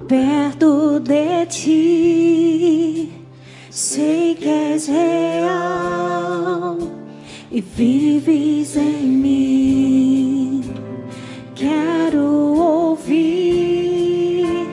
perto 0.09 0.99
de 0.99 1.47
ti. 1.47 3.13
sei 3.71 4.35
que 4.35 4.49
és 4.49 4.89
real 4.89 6.77
e 7.53 7.61
vives 7.61 8.77
em 8.77 9.07
mim. 9.07 10.75
Quero 11.55 12.25
ouvir 12.59 14.67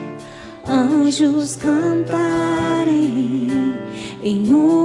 anjos 0.68 1.56
cantarem 1.58 2.53
em 4.24 4.54
uma 4.54 4.83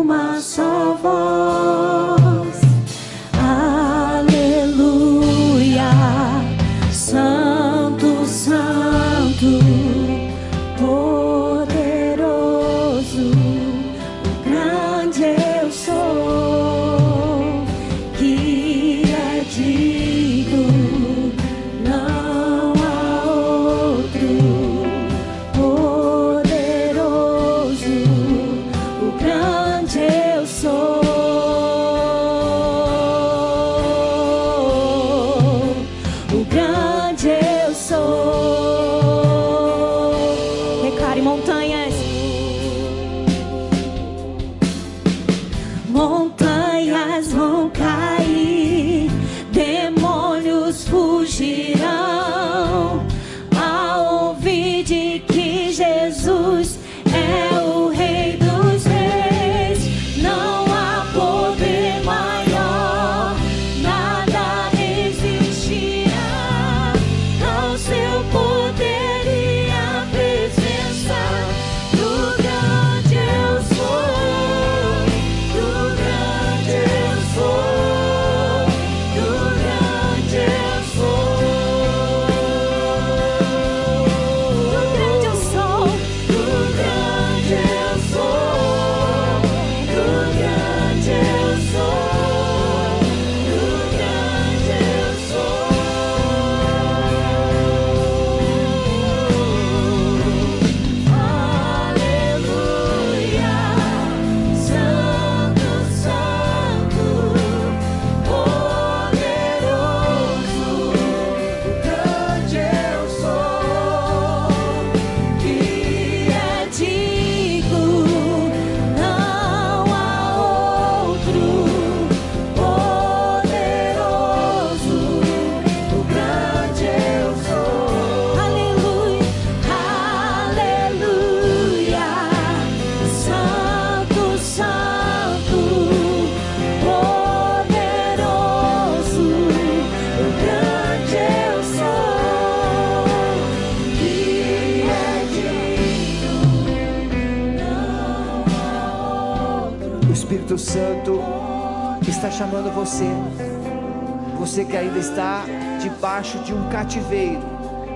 cativeiro. 156.89 157.43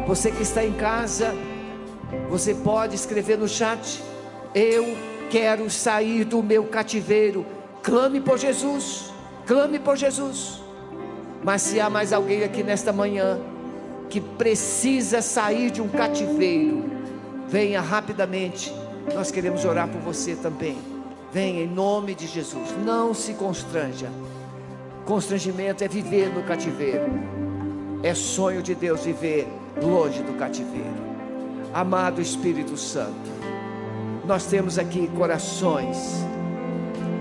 Você 0.07 0.31
que 0.31 0.43
está 0.43 0.63
em 0.63 0.73
casa, 0.75 1.35
você 2.29 2.55
pode 2.55 2.95
escrever 2.95 3.39
no 3.39 3.49
chat: 3.49 4.03
Eu 4.55 4.95
quero 5.31 5.71
sair 5.71 6.25
do 6.25 6.43
meu 6.43 6.65
cativeiro. 6.65 7.47
Clame 7.83 8.21
por 8.21 8.39
Jesus. 8.39 9.11
Clame 9.47 9.79
por 9.79 9.97
Jesus. 9.97 10.61
Mas 11.43 11.63
se 11.63 11.81
há 11.81 11.89
mais 11.89 12.13
alguém 12.13 12.45
aqui 12.45 12.63
nesta 12.63 12.93
manhã 12.93 13.41
que 14.11 14.21
precisa 14.21 15.23
sair 15.23 15.71
de 15.71 15.81
um 15.81 15.89
cativeiro, 15.89 16.85
venha 17.49 17.81
rapidamente. 17.81 18.73
Nós 19.15 19.31
queremos 19.31 19.65
orar 19.65 19.89
por 19.89 20.01
você 20.03 20.37
também. 20.37 20.77
Venha 21.33 21.63
em 21.63 21.67
nome 21.67 22.15
de 22.15 22.27
Jesus. 22.27 22.69
Não 22.85 23.15
se 23.15 23.33
constranja. 23.33 24.11
Constrangimento 25.07 25.83
é 25.83 25.89
viver 25.89 26.29
no 26.29 26.43
cativeiro. 26.43 27.42
É 28.03 28.15
sonho 28.15 28.63
de 28.63 28.75
Deus 28.75 29.05
viver 29.05 29.47
longe 29.81 30.23
do 30.23 30.33
cativeiro. 30.35 31.13
Amado 31.73 32.21
Espírito 32.21 32.77
Santo, 32.77 33.31
nós 34.27 34.47
temos 34.47 34.79
aqui 34.79 35.09
corações 35.17 35.97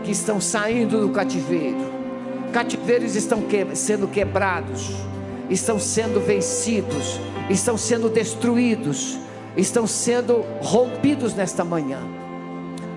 que 0.03 0.11
estão 0.11 0.41
saindo 0.41 0.99
do 0.99 1.09
cativeiro. 1.09 1.91
Cativeiros 2.51 3.15
estão 3.15 3.41
que- 3.43 3.75
sendo 3.75 4.07
quebrados, 4.07 4.91
estão 5.49 5.79
sendo 5.79 6.19
vencidos, 6.19 7.19
estão 7.49 7.77
sendo 7.77 8.09
destruídos, 8.09 9.17
estão 9.55 9.85
sendo 9.87 10.43
rompidos 10.61 11.33
nesta 11.33 11.63
manhã. 11.63 11.99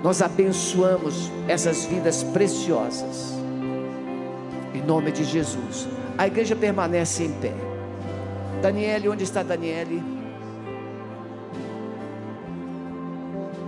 Nós 0.03 0.20
abençoamos 0.22 1.30
essas 1.47 1.85
vidas 1.85 2.22
preciosas. 2.24 3.35
Em 4.74 4.82
nome 4.82 5.12
de 5.12 5.22
Jesus. 5.24 5.87
A 6.18 6.26
igreja 6.26 6.57
permanece 6.57 7.24
em 7.24 7.30
pé. 7.30 7.53
Daniele, 8.65 9.11
onde 9.11 9.25
está 9.25 9.43
Daniele? 9.43 10.03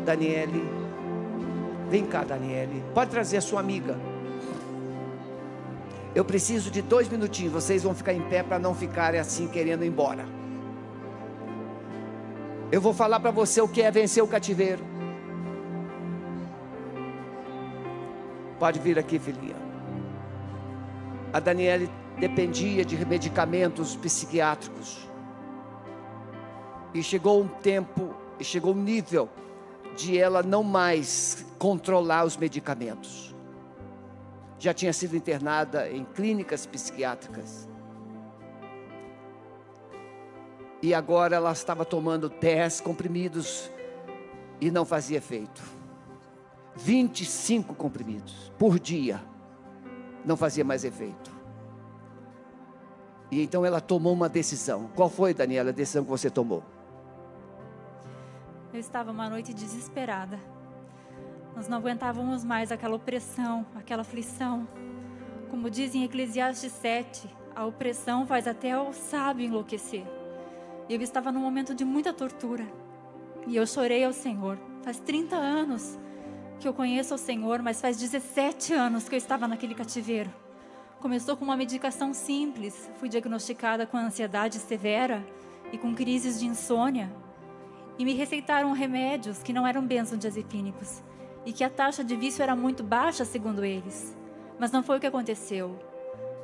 Daniele. 0.07 0.65
Vem 1.91 2.07
cá, 2.07 2.25
Daniele. 2.25 2.83
Pode 2.95 3.11
trazer 3.11 3.37
a 3.37 3.43
sua 3.43 3.61
amiga. 3.61 3.95
Eu 6.15 6.25
preciso 6.25 6.71
de 6.71 6.81
dois 6.81 7.11
minutinhos. 7.11 7.53
Vocês 7.53 7.83
vão 7.83 7.95
ficar 7.95 8.15
em 8.15 8.23
pé 8.23 8.43
para 8.43 8.59
não 8.59 8.75
ficarem 8.75 9.21
assim 9.21 9.47
querendo 9.47 9.85
ir 9.85 9.89
embora. 9.89 10.25
Eu 12.73 12.81
vou 12.81 12.95
falar 12.95 13.21
para 13.21 13.31
você 13.31 13.61
o 13.61 13.69
que 13.69 13.83
é 13.83 13.91
vencer 13.91 14.25
o 14.25 14.27
cativeiro. 14.27 14.83
Pode 18.59 18.79
vir 18.79 18.99
aqui, 18.99 19.19
filhinha. 19.19 19.57
A 21.35 21.39
Daniele 21.39 21.91
dependia 22.19 22.85
de 22.85 23.05
medicamentos 23.05 23.95
psiquiátricos. 23.97 25.07
E 26.95 27.03
chegou 27.03 27.43
um 27.43 27.49
tempo, 27.49 28.15
e 28.39 28.45
chegou 28.45 28.75
um 28.75 28.83
nível 28.83 29.29
de 29.97 30.19
ela 30.19 30.43
não 30.43 30.63
mais 30.63 31.45
controlar 31.59 32.25
os 32.25 32.37
medicamentos. 32.37 33.35
Já 34.59 34.73
tinha 34.73 34.93
sido 34.93 35.17
internada 35.17 35.91
em 35.91 36.05
clínicas 36.05 36.65
psiquiátricas. 36.67 37.69
E 40.83 40.95
agora 40.95 41.37
ela 41.37 41.53
estava 41.53 41.85
tomando 41.85 42.29
10 42.29 42.81
comprimidos 42.81 43.71
e 44.61 44.71
não 44.71 44.85
fazia 44.85 45.19
efeito. 45.19 45.63
25 46.77 47.75
comprimidos 47.75 48.53
por 48.59 48.79
dia 48.79 49.23
não 50.25 50.37
fazia 50.37 50.65
mais 50.65 50.85
efeito. 50.85 51.36
E 53.31 53.43
então 53.43 53.65
ela 53.65 53.81
tomou 53.81 54.13
uma 54.13 54.29
decisão. 54.29 54.89
Qual 54.95 55.09
foi, 55.09 55.35
Daniela, 55.35 55.71
a 55.71 55.73
decisão 55.73 56.05
que 56.05 56.11
você 56.11 56.31
tomou? 56.31 56.63
Eu 58.73 58.81
estava 58.81 59.11
uma 59.11 59.29
noite 59.29 59.53
desesperada. 59.53 60.39
Nós 61.55 61.69
não 61.69 61.79
aguentávamos 61.79 62.45
mais 62.45 62.71
aquela 62.71 62.95
opressão, 62.95 63.65
aquela 63.75 64.03
aflição. 64.03 64.69
Como 65.51 65.71
diz 65.71 65.95
em 65.95 66.05
Eclesiastes 66.05 66.73
7, 66.73 67.29
a 67.55 67.65
opressão 67.65 68.27
faz 68.27 68.47
até 68.47 68.79
o 68.79 68.93
sábio 68.93 69.47
enlouquecer. 69.47 70.05
Eu 70.89 71.01
estava 71.01 71.33
num 71.33 71.41
momento 71.41 71.75
de 71.75 71.85
muita 71.85 72.13
tortura. 72.13 72.67
E 73.47 73.57
eu 73.57 73.67
chorei 73.67 74.05
ao 74.05 74.13
Senhor. 74.13 74.59
Faz 74.83 75.01
30 75.01 75.35
anos 75.35 75.99
que 76.61 76.69
eu 76.69 76.75
conheço 76.75 77.15
o 77.15 77.19
Senhor, 77.19 77.63
mas 77.63 77.81
faz 77.81 77.97
17 77.99 78.73
anos 78.75 79.09
que 79.09 79.15
eu 79.15 79.19
estava 79.19 79.49
naquele 79.49 79.75
cativeiro. 79.75 80.31
Começou 81.07 81.37
com 81.37 81.45
uma 81.45 81.57
medicação 81.57 82.13
simples. 82.13 82.91
Fui 82.97 83.09
diagnosticada 83.09 83.87
com 83.87 83.97
ansiedade 83.97 84.59
severa 84.59 85.25
e 85.73 85.79
com 85.79 85.95
crises 85.95 86.41
de 86.41 86.47
insônia. 86.47 87.15
E 87.97 88.05
me 88.05 88.13
receitaram 88.13 88.73
remédios 88.73 89.41
que 89.41 89.53
não 89.53 89.65
eram 89.65 89.87
benzodiazepínicos 89.87 91.05
e 91.45 91.53
que 91.53 91.63
a 91.63 91.71
taxa 91.71 92.03
de 92.03 92.17
vício 92.17 92.43
era 92.43 92.57
muito 92.57 92.83
baixa, 92.83 93.25
segundo 93.25 93.65
eles. 93.65 94.17
Mas 94.59 94.73
não 94.73 94.83
foi 94.83 94.97
o 94.97 95.01
que 95.01 95.07
aconteceu. 95.07 95.79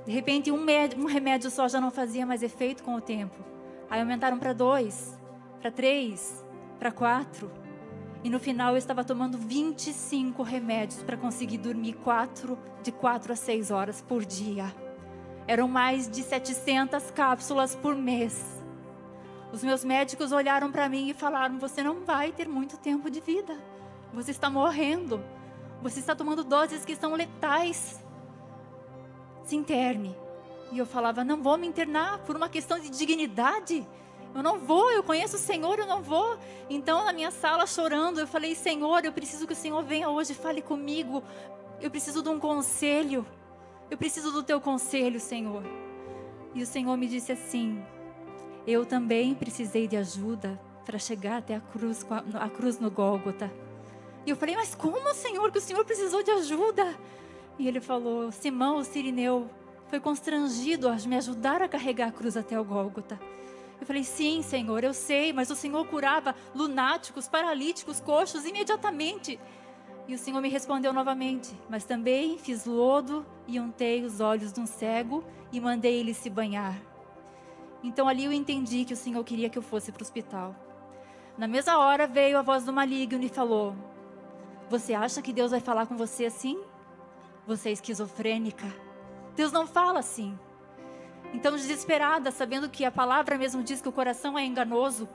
De 0.07 0.13
repente, 0.13 0.53
um, 0.53 0.65
um 0.97 1.07
remédio 1.07 1.51
só 1.51 1.67
já 1.67 1.81
não 1.81 1.91
fazia 1.91 2.25
mais 2.25 2.41
efeito 2.41 2.85
com 2.85 2.95
o 2.95 3.01
tempo. 3.01 3.45
Aí 3.91 3.99
aumentaram 3.99 4.39
para 4.39 4.53
dois, 4.53 5.19
para 5.61 5.73
três, 5.73 6.47
para 6.79 6.93
quatro. 6.93 7.51
E 8.25 8.31
no 8.31 8.39
final 8.39 8.73
eu 8.73 8.79
estava 8.79 9.03
tomando 9.03 9.37
25 9.37 10.43
remédios 10.43 11.03
para 11.03 11.17
conseguir 11.17 11.59
dormir 11.59 11.95
quatro, 11.95 12.57
de 12.83 12.93
quatro 12.93 13.33
a 13.33 13.37
seis 13.37 13.71
horas 13.71 14.01
por 14.01 14.25
dia. 14.25 14.73
Eram 15.47 15.67
mais 15.67 16.09
de 16.09 16.23
700 16.23 17.11
cápsulas 17.11 17.75
por 17.75 17.97
mês. 17.97 18.63
Os 19.53 19.63
meus 19.65 19.85
médicos 19.85 20.31
olharam 20.31 20.71
para 20.71 20.89
mim 20.89 21.11
e 21.11 21.15
falaram: 21.15 21.59
Você 21.59 21.83
não 21.83 22.05
vai 22.05 22.31
ter 22.31 22.49
muito 22.49 22.79
tempo 22.79 23.11
de 23.11 23.21
vida. 23.21 23.59
Você 24.15 24.31
está 24.31 24.49
morrendo. 24.49 25.23
Você 25.83 25.99
está 25.99 26.15
tomando 26.15 26.45
doses 26.45 26.85
que 26.85 26.95
são 26.95 27.15
letais. 27.15 28.01
Se 29.45 29.57
interne. 29.57 30.17
E 30.71 30.79
eu 30.79 30.87
falava: 30.87 31.25
Não 31.25 31.43
vou 31.43 31.59
me 31.59 31.67
internar 31.67 32.21
por 32.21 32.37
uma 32.37 32.49
questão 32.49 32.79
de 32.79 32.89
dignidade. 32.89 33.87
Eu 34.35 34.43
não 34.43 34.59
vou, 34.59 34.91
eu 34.91 35.03
conheço 35.03 35.37
o 35.37 35.39
Senhor, 35.39 35.79
eu 35.79 35.87
não 35.87 36.03
vou. 36.03 36.39
Então, 36.71 37.05
na 37.05 37.13
minha 37.13 37.31
sala, 37.31 37.67
chorando, 37.67 38.21
eu 38.21 38.27
falei: 38.27 38.55
Senhor, 38.55 39.05
eu 39.05 39.13
preciso 39.13 39.47
que 39.47 39.53
o 39.53 39.57
Senhor 39.57 39.83
venha 39.83 40.09
hoje, 40.09 40.35
fale 40.35 40.63
comigo. 40.63 41.23
Eu 41.81 41.91
preciso 41.91 42.23
de 42.23 42.29
um 42.29 42.39
conselho. 42.39 43.27
Eu 43.91 43.99
preciso 43.99 44.33
do 44.33 44.43
teu 44.43 44.61
conselho, 44.61 45.21
Senhor. 45.21 45.63
E 46.55 46.63
o 46.63 46.67
Senhor 46.67 46.97
me 46.97 47.07
disse 47.07 47.33
assim: 47.33 47.83
eu 48.67 48.87
também 48.87 49.35
precisei 49.35 49.89
de 49.89 49.97
ajuda 49.97 50.59
para 50.85 50.97
chegar 50.99 51.39
até 51.39 51.57
a 51.57 51.61
cruz, 51.61 52.07
a 52.35 52.49
cruz 52.49 52.79
no 52.79 52.91
Gólgota. 52.91 53.53
E 54.25 54.31
eu 54.31 54.37
falei, 54.37 54.55
mas 54.55 54.73
como, 54.73 55.13
Senhor, 55.15 55.51
que 55.51 55.59
o 55.59 55.61
Senhor 55.61 55.85
precisou 55.85 56.23
de 56.23 56.31
ajuda? 56.31 56.97
E 57.59 57.67
ele 57.67 57.81
falou, 57.81 58.31
Simão, 58.31 58.77
o 58.77 58.85
sirineu, 58.85 59.51
foi 59.89 59.99
constrangido 59.99 60.89
a 60.89 60.95
me 61.07 61.17
ajudar 61.17 61.61
a 61.61 61.69
carregar 61.69 62.09
a 62.09 62.13
cruz 62.13 62.37
até 62.37 62.59
o 62.59 62.65
Gólgota. 62.65 63.19
Eu 63.83 63.87
falei, 63.87 64.05
sim, 64.05 64.43
Senhor, 64.43 64.85
eu 64.85 64.95
sei, 64.95 65.33
mas 65.33 65.51
o 65.51 65.57
Senhor 65.57 65.85
curava 65.89 66.37
lunáticos, 66.55 67.27
paralíticos, 67.27 67.99
coxos 67.99 68.45
imediatamente. 68.45 69.41
E 70.07 70.15
o 70.15 70.19
Senhor 70.19 70.41
me 70.41 70.49
respondeu 70.49 70.93
novamente, 70.93 71.53
mas 71.69 71.85
também 71.85 72.39
fiz 72.39 72.65
lodo 72.65 73.27
e 73.45 73.59
untei 73.59 74.05
os 74.05 74.21
olhos 74.21 74.53
de 74.53 74.61
um 74.61 74.67
cego 74.67 75.25
e 75.51 75.61
mandei 75.61 75.99
ele 75.99 76.15
se 76.15 76.31
banhar. 76.31 76.81
Então 77.83 78.07
ali 78.07 78.25
eu 78.25 78.33
entendi 78.33 78.85
que 78.85 78.95
o 78.95 78.97
Senhor 78.97 79.25
queria 79.25 79.51
que 79.51 79.59
eu 79.59 79.63
fosse 79.63 79.91
para 79.91 80.03
o 80.03 80.05
hospital. 80.05 80.55
Na 81.37 81.49
mesma 81.49 81.77
hora 81.79 82.07
veio 82.07 82.39
a 82.39 82.43
voz 82.43 82.65
do 82.65 82.73
maligno 82.73 83.25
e 83.25 83.29
falou: 83.29 83.75
Você 84.71 84.95
acha 84.95 85.21
que 85.21 85.33
Deus 85.33 85.51
vai 85.51 85.59
falar 85.59 85.87
com 85.87 85.97
você 85.97 86.27
assim? 86.27 86.63
Você 87.49 87.71
é 87.71 87.73
esquizofrênica. 87.73 88.73
Deus 89.35 89.51
não 89.51 89.67
fala 89.67 89.99
assim. 89.99 90.39
Então, 91.33 91.57
desesperada, 91.57 92.31
sabendo 92.31 92.69
que 92.69 92.85
a 92.85 92.91
palavra 92.91 93.39
mesmo 93.39 93.63
diz 93.63 93.81
que 93.81 93.89
o 93.89 93.93
coração 93.93 94.39
é 94.39 94.45
enganoso, 94.45 95.09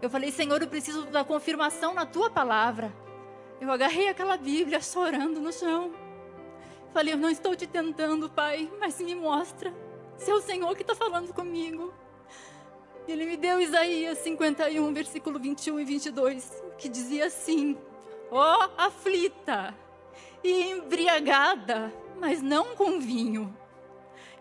eu 0.00 0.10
falei: 0.10 0.32
Senhor, 0.32 0.60
eu 0.60 0.68
preciso 0.68 1.06
da 1.06 1.24
confirmação 1.24 1.94
na 1.94 2.06
tua 2.06 2.30
palavra. 2.30 2.92
Eu 3.60 3.70
agarrei 3.70 4.08
aquela 4.08 4.36
Bíblia 4.36 4.80
chorando 4.80 5.40
no 5.40 5.52
chão. 5.52 5.92
Falei: 6.92 7.14
Eu 7.14 7.18
não 7.18 7.30
estou 7.30 7.54
te 7.54 7.66
tentando, 7.66 8.28
Pai, 8.28 8.70
mas 8.80 9.00
me 9.00 9.14
mostra 9.14 9.72
se 10.16 10.30
é 10.30 10.34
o 10.34 10.40
Senhor 10.40 10.74
que 10.74 10.82
está 10.82 10.94
falando 10.94 11.32
comigo. 11.32 11.92
Ele 13.06 13.26
me 13.26 13.36
deu 13.36 13.60
Isaías 13.60 14.18
51, 14.18 14.92
versículo 14.92 15.38
21 15.38 15.80
e 15.80 15.84
22, 15.84 16.62
que 16.78 16.88
dizia 16.88 17.26
assim: 17.26 17.76
Ó 18.30 18.58
oh, 18.58 18.70
aflita 18.80 19.74
e 20.42 20.70
embriagada, 20.70 21.92
mas 22.18 22.40
não 22.40 22.74
com 22.74 22.98
vinho. 22.98 23.56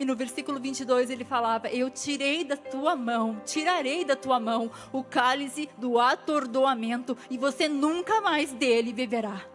E 0.01 0.05
no 0.05 0.15
versículo 0.15 0.59
22 0.59 1.11
ele 1.11 1.23
falava: 1.23 1.69
Eu 1.69 1.87
tirei 1.87 2.43
da 2.43 2.57
tua 2.57 2.95
mão, 2.95 3.39
tirarei 3.45 4.03
da 4.03 4.15
tua 4.15 4.39
mão 4.39 4.71
o 4.91 5.03
cálice 5.03 5.69
do 5.77 5.99
atordoamento, 5.99 7.15
e 7.29 7.37
você 7.37 7.69
nunca 7.69 8.19
mais 8.19 8.51
dele 8.51 8.91
beberá. 8.91 9.45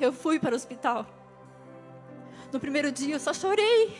Eu 0.00 0.14
fui 0.14 0.40
para 0.40 0.52
o 0.52 0.56
hospital. 0.56 1.06
No 2.50 2.58
primeiro 2.58 2.90
dia 2.90 3.16
eu 3.16 3.20
só 3.20 3.34
chorei. 3.34 3.94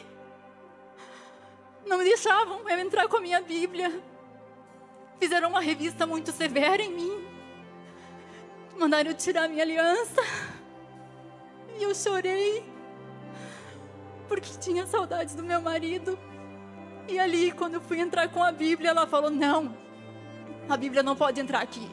Não 1.84 1.98
me 1.98 2.04
deixavam 2.04 2.66
eu 2.66 2.78
entrar 2.78 3.06
com 3.06 3.18
a 3.18 3.20
minha 3.20 3.42
Bíblia. 3.42 4.02
Fizeram 5.20 5.50
uma 5.50 5.60
revista 5.60 6.06
muito 6.06 6.32
severa 6.32 6.80
em 6.80 6.90
mim. 6.90 7.28
Mandaram 8.78 9.10
eu 9.10 9.14
tirar 9.14 9.46
minha 9.46 9.62
aliança. 9.62 10.22
E 11.78 11.82
eu 11.82 11.94
chorei. 11.94 12.73
Porque 14.28 14.50
tinha 14.58 14.86
saudades 14.86 15.34
do 15.34 15.42
meu 15.42 15.60
marido. 15.60 16.18
E 17.08 17.18
ali, 17.18 17.52
quando 17.52 17.74
eu 17.74 17.80
fui 17.80 18.00
entrar 18.00 18.28
com 18.28 18.42
a 18.42 18.50
Bíblia, 18.50 18.90
ela 18.90 19.06
falou: 19.06 19.30
Não, 19.30 19.76
a 20.68 20.76
Bíblia 20.76 21.02
não 21.02 21.14
pode 21.14 21.40
entrar 21.40 21.60
aqui. 21.60 21.88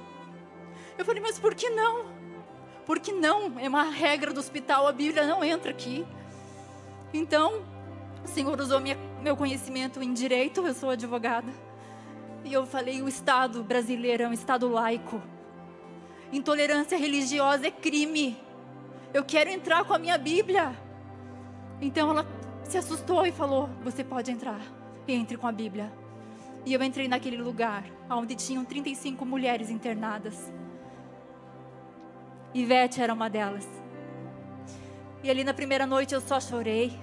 Eu 0.98 1.04
falei: 1.04 1.22
Mas 1.22 1.38
por 1.38 1.54
que 1.54 1.70
não? 1.70 2.06
Por 2.86 3.00
que 3.00 3.12
não? 3.12 3.60
É 3.60 3.68
uma 3.68 3.84
regra 3.84 4.34
do 4.34 4.40
hospital, 4.40 4.88
a 4.88 4.92
Bíblia 4.92 5.26
não 5.26 5.44
entra 5.44 5.72
aqui. 5.72 6.06
Então, 7.14 7.64
o 8.24 8.28
Senhor 8.28 8.60
usou 8.60 8.80
minha, 8.80 8.98
meu 9.22 9.36
conhecimento 9.36 10.02
em 10.02 10.14
direito, 10.14 10.66
eu 10.66 10.74
sou 10.74 10.90
advogada. 10.90 11.52
E 12.44 12.54
eu 12.54 12.66
falei: 12.66 13.02
o 13.02 13.08
Estado 13.08 13.64
brasileiro 13.64 14.24
é 14.24 14.28
um 14.28 14.34
Estado 14.34 14.68
laico. 14.70 15.22
Intolerância 16.32 16.98
religiosa 16.98 17.68
é 17.68 17.72
crime. 17.72 18.38
Eu 19.14 19.24
quero 19.24 19.50
entrar 19.50 19.84
com 19.84 19.94
a 19.94 20.00
minha 20.00 20.18
Bíblia. 20.18 20.74
Então 21.82 22.12
ela 22.12 22.26
se 22.64 22.78
assustou 22.78 23.26
e 23.26 23.32
falou: 23.32 23.70
Você 23.84 24.04
pode 24.04 24.32
entrar. 24.32 24.62
Entre 25.08 25.36
com 25.36 25.48
a 25.48 25.52
Bíblia. 25.52 25.92
E 26.64 26.74
eu 26.74 26.84
entrei 26.84 27.08
naquele 27.08 27.38
lugar 27.38 27.84
onde 28.10 28.36
tinham 28.36 28.64
35 28.64 29.26
mulheres 29.26 29.70
internadas. 29.70 30.54
Ivete 32.54 33.02
era 33.02 33.14
uma 33.14 33.30
delas. 33.30 33.68
E 35.24 35.30
ali 35.30 35.44
na 35.44 35.54
primeira 35.54 35.88
noite 35.88 36.14
eu 36.14 36.22
só 36.22 36.40
chorei. 36.40 36.98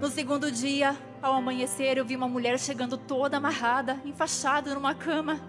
No 0.00 0.08
segundo 0.08 0.50
dia, 0.52 0.96
ao 1.20 1.34
amanhecer, 1.34 1.98
eu 1.98 2.04
vi 2.04 2.16
uma 2.16 2.28
mulher 2.28 2.58
chegando 2.58 2.96
toda 2.96 3.36
amarrada, 3.36 4.00
enfaixada 4.04 4.74
numa 4.74 4.94
cama. 4.94 5.40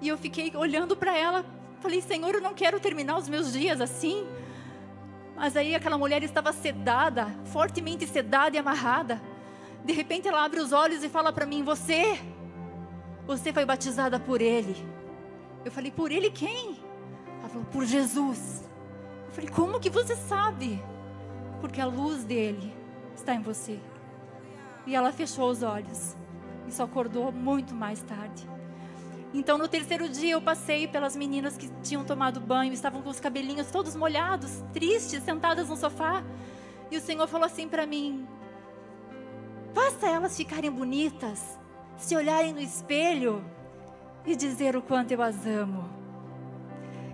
E 0.00 0.08
eu 0.08 0.18
fiquei 0.18 0.54
olhando 0.56 0.96
para 0.96 1.16
ela, 1.16 1.44
falei: 1.80 2.00
Senhor, 2.00 2.34
eu 2.34 2.40
não 2.40 2.52
quero 2.52 2.80
terminar 2.80 3.16
os 3.16 3.28
meus 3.28 3.52
dias 3.52 3.80
assim. 3.80 4.26
Mas 5.36 5.56
aí 5.56 5.74
aquela 5.74 5.98
mulher 5.98 6.22
estava 6.22 6.52
sedada, 6.52 7.26
fortemente 7.46 8.06
sedada 8.06 8.56
e 8.56 8.58
amarrada. 8.58 9.20
De 9.84 9.92
repente 9.92 10.28
ela 10.28 10.44
abre 10.44 10.60
os 10.60 10.72
olhos 10.72 11.02
e 11.02 11.08
fala 11.08 11.32
para 11.32 11.46
mim: 11.46 11.62
Você, 11.64 12.18
você 13.26 13.52
foi 13.52 13.64
batizada 13.64 14.18
por 14.18 14.40
Ele. 14.40 14.76
Eu 15.64 15.72
falei: 15.72 15.90
Por 15.90 16.12
Ele 16.12 16.30
quem? 16.30 16.78
Ela 17.40 17.48
falou: 17.48 17.66
Por 17.66 17.84
Jesus. 17.84 18.68
Eu 19.26 19.32
falei: 19.32 19.50
Como 19.50 19.80
que 19.80 19.90
você 19.90 20.14
sabe? 20.14 20.82
Porque 21.60 21.80
a 21.80 21.86
luz 21.86 22.24
dele 22.24 22.72
está 23.14 23.34
em 23.34 23.42
você. 23.42 23.80
E 24.86 24.94
ela 24.94 25.12
fechou 25.12 25.50
os 25.50 25.62
olhos 25.62 26.14
e 26.66 26.72
só 26.72 26.84
acordou 26.84 27.32
muito 27.32 27.74
mais 27.74 28.02
tarde. 28.02 28.53
Então, 29.34 29.58
no 29.58 29.66
terceiro 29.66 30.08
dia, 30.08 30.34
eu 30.34 30.40
passei 30.40 30.86
pelas 30.86 31.16
meninas 31.16 31.56
que 31.56 31.68
tinham 31.82 32.04
tomado 32.04 32.38
banho, 32.38 32.72
estavam 32.72 33.02
com 33.02 33.10
os 33.10 33.18
cabelinhos 33.18 33.68
todos 33.68 33.96
molhados, 33.96 34.62
tristes, 34.72 35.24
sentadas 35.24 35.68
no 35.68 35.76
sofá. 35.76 36.22
E 36.88 36.96
o 36.96 37.00
Senhor 37.00 37.26
falou 37.26 37.44
assim 37.44 37.68
para 37.68 37.84
mim: 37.84 38.28
Basta 39.74 40.06
elas 40.06 40.36
ficarem 40.36 40.70
bonitas, 40.70 41.58
se 41.96 42.14
olharem 42.14 42.52
no 42.52 42.60
espelho 42.60 43.44
e 44.24 44.36
dizer 44.36 44.76
o 44.76 44.82
quanto 44.82 45.10
eu 45.10 45.20
as 45.20 45.44
amo. 45.44 45.90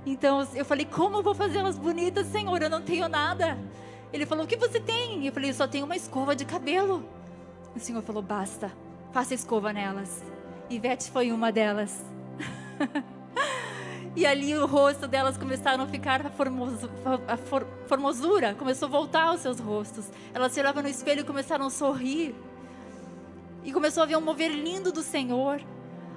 Então 0.04 0.46
eu 0.54 0.64
falei: 0.66 0.84
Como 0.84 1.16
eu 1.16 1.22
vou 1.22 1.34
fazê-las 1.34 1.78
bonitas, 1.78 2.26
Senhor? 2.26 2.60
Eu 2.60 2.68
não 2.68 2.82
tenho 2.82 3.08
nada. 3.08 3.58
Ele 4.12 4.26
falou: 4.26 4.44
O 4.44 4.46
que 4.46 4.58
você 4.58 4.78
tem? 4.78 5.26
Eu 5.26 5.32
falei: 5.32 5.48
Eu 5.48 5.54
só 5.54 5.66
tenho 5.66 5.86
uma 5.86 5.96
escova 5.96 6.36
de 6.36 6.44
cabelo. 6.44 7.02
O 7.74 7.80
Senhor 7.80 8.02
falou: 8.02 8.20
Basta, 8.20 8.70
faça 9.10 9.32
escova 9.32 9.72
nelas. 9.72 10.22
Ivete 10.70 11.10
foi 11.10 11.32
uma 11.32 11.50
delas. 11.52 12.02
E 14.16 14.26
ali 14.26 14.52
o 14.56 14.66
rosto 14.66 15.06
delas 15.06 15.38
começaram 15.38 15.84
a 15.84 15.86
ficar 15.86 16.26
a, 16.26 16.30
formoso- 16.30 16.90
a 17.28 17.36
for- 17.36 17.64
formosura, 17.86 18.56
começou 18.56 18.88
a 18.88 18.90
voltar 18.90 19.22
aos 19.28 19.40
seus 19.40 19.60
rostos. 19.60 20.06
Elas 20.34 20.50
se 20.50 20.58
olhavam 20.58 20.82
no 20.82 20.88
espelho 20.88 21.20
e 21.20 21.24
começaram 21.24 21.66
a 21.66 21.70
sorrir. 21.70 22.34
E 23.62 23.72
começou 23.72 24.02
a 24.02 24.06
ver 24.06 24.16
um 24.16 24.20
mover 24.20 24.50
lindo 24.50 24.90
do 24.90 25.00
Senhor, 25.00 25.60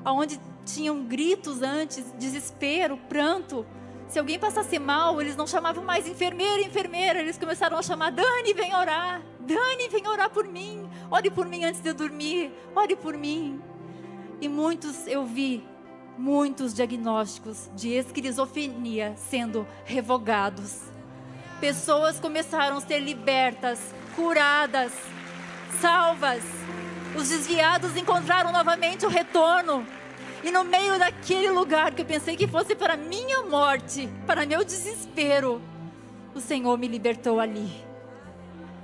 aonde 0.03 0.39
tinham 0.65 1.03
gritos 1.03 1.61
antes, 1.61 2.11
desespero, 2.17 2.97
pranto. 3.07 3.63
Se 4.07 4.17
alguém 4.17 4.39
passasse 4.39 4.79
mal, 4.79 5.21
eles 5.21 5.35
não 5.35 5.45
chamavam 5.45 5.83
mais 5.83 6.07
enfermeira, 6.07 6.61
enfermeira, 6.63 7.19
eles 7.19 7.37
começaram 7.37 7.77
a 7.77 7.83
chamar 7.83 8.11
Dani, 8.11 8.53
vem 8.55 8.73
orar. 8.75 9.21
Dani, 9.39 9.87
vem 9.89 10.07
orar 10.07 10.31
por 10.31 10.47
mim. 10.47 10.89
Ore 11.11 11.29
por 11.29 11.45
mim 11.45 11.63
antes 11.63 11.79
de 11.79 11.89
eu 11.89 11.93
dormir. 11.93 12.51
Ore 12.75 12.95
por 12.95 13.15
mim. 13.15 13.61
E 14.43 14.49
muitos 14.49 15.07
eu 15.07 15.23
vi, 15.25 15.63
muitos 16.17 16.73
diagnósticos 16.73 17.71
de 17.73 17.91
esquizofrenia 17.93 19.15
sendo 19.15 19.65
revogados. 19.85 20.81
Pessoas 21.61 22.19
começaram 22.19 22.75
a 22.75 22.81
ser 22.81 22.99
libertas, 22.99 23.79
curadas, 24.17 24.91
salvas. 25.79 26.43
Os 27.17 27.29
desviados 27.29 27.95
encontraram 27.95 28.51
novamente 28.51 29.05
o 29.05 29.09
retorno. 29.09 29.87
E 30.43 30.51
no 30.51 30.65
meio 30.65 30.99
daquele 30.99 31.49
lugar 31.49 31.93
que 31.93 32.01
eu 32.01 32.05
pensei 32.05 32.35
que 32.35 32.45
fosse 32.45 32.75
para 32.75 32.97
minha 32.97 33.43
morte, 33.43 34.09
para 34.27 34.45
meu 34.45 34.65
desespero, 34.65 35.61
o 36.35 36.41
Senhor 36.41 36.77
me 36.77 36.89
libertou 36.89 37.39
ali. 37.39 37.71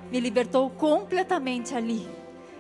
Me 0.10 0.22
libertou 0.22 0.70
completamente 0.70 1.76
ali. 1.76 2.08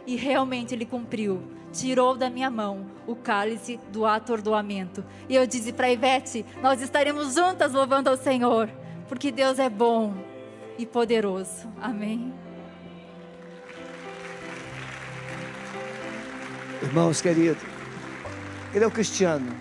E 0.05 0.17
realmente 0.17 0.75
Ele 0.75 0.85
cumpriu. 0.85 1.58
Tirou 1.71 2.15
da 2.15 2.29
minha 2.29 2.49
mão 2.49 2.85
o 3.05 3.15
cálice 3.15 3.79
do 3.91 4.05
atordoamento. 4.05 5.03
E 5.27 5.35
eu 5.35 5.45
disse 5.45 5.71
para 5.71 5.91
Ivete: 5.91 6.45
Nós 6.61 6.81
estaremos 6.81 7.35
juntas 7.35 7.73
louvando 7.73 8.09
ao 8.09 8.17
Senhor, 8.17 8.69
porque 9.07 9.31
Deus 9.31 9.59
é 9.59 9.69
bom 9.69 10.13
e 10.77 10.85
poderoso. 10.85 11.67
Amém. 11.81 12.33
Irmãos 16.81 17.21
queridos, 17.21 17.61
cadê 18.71 18.85
o 18.85 18.91
Cristiano? 18.91 19.51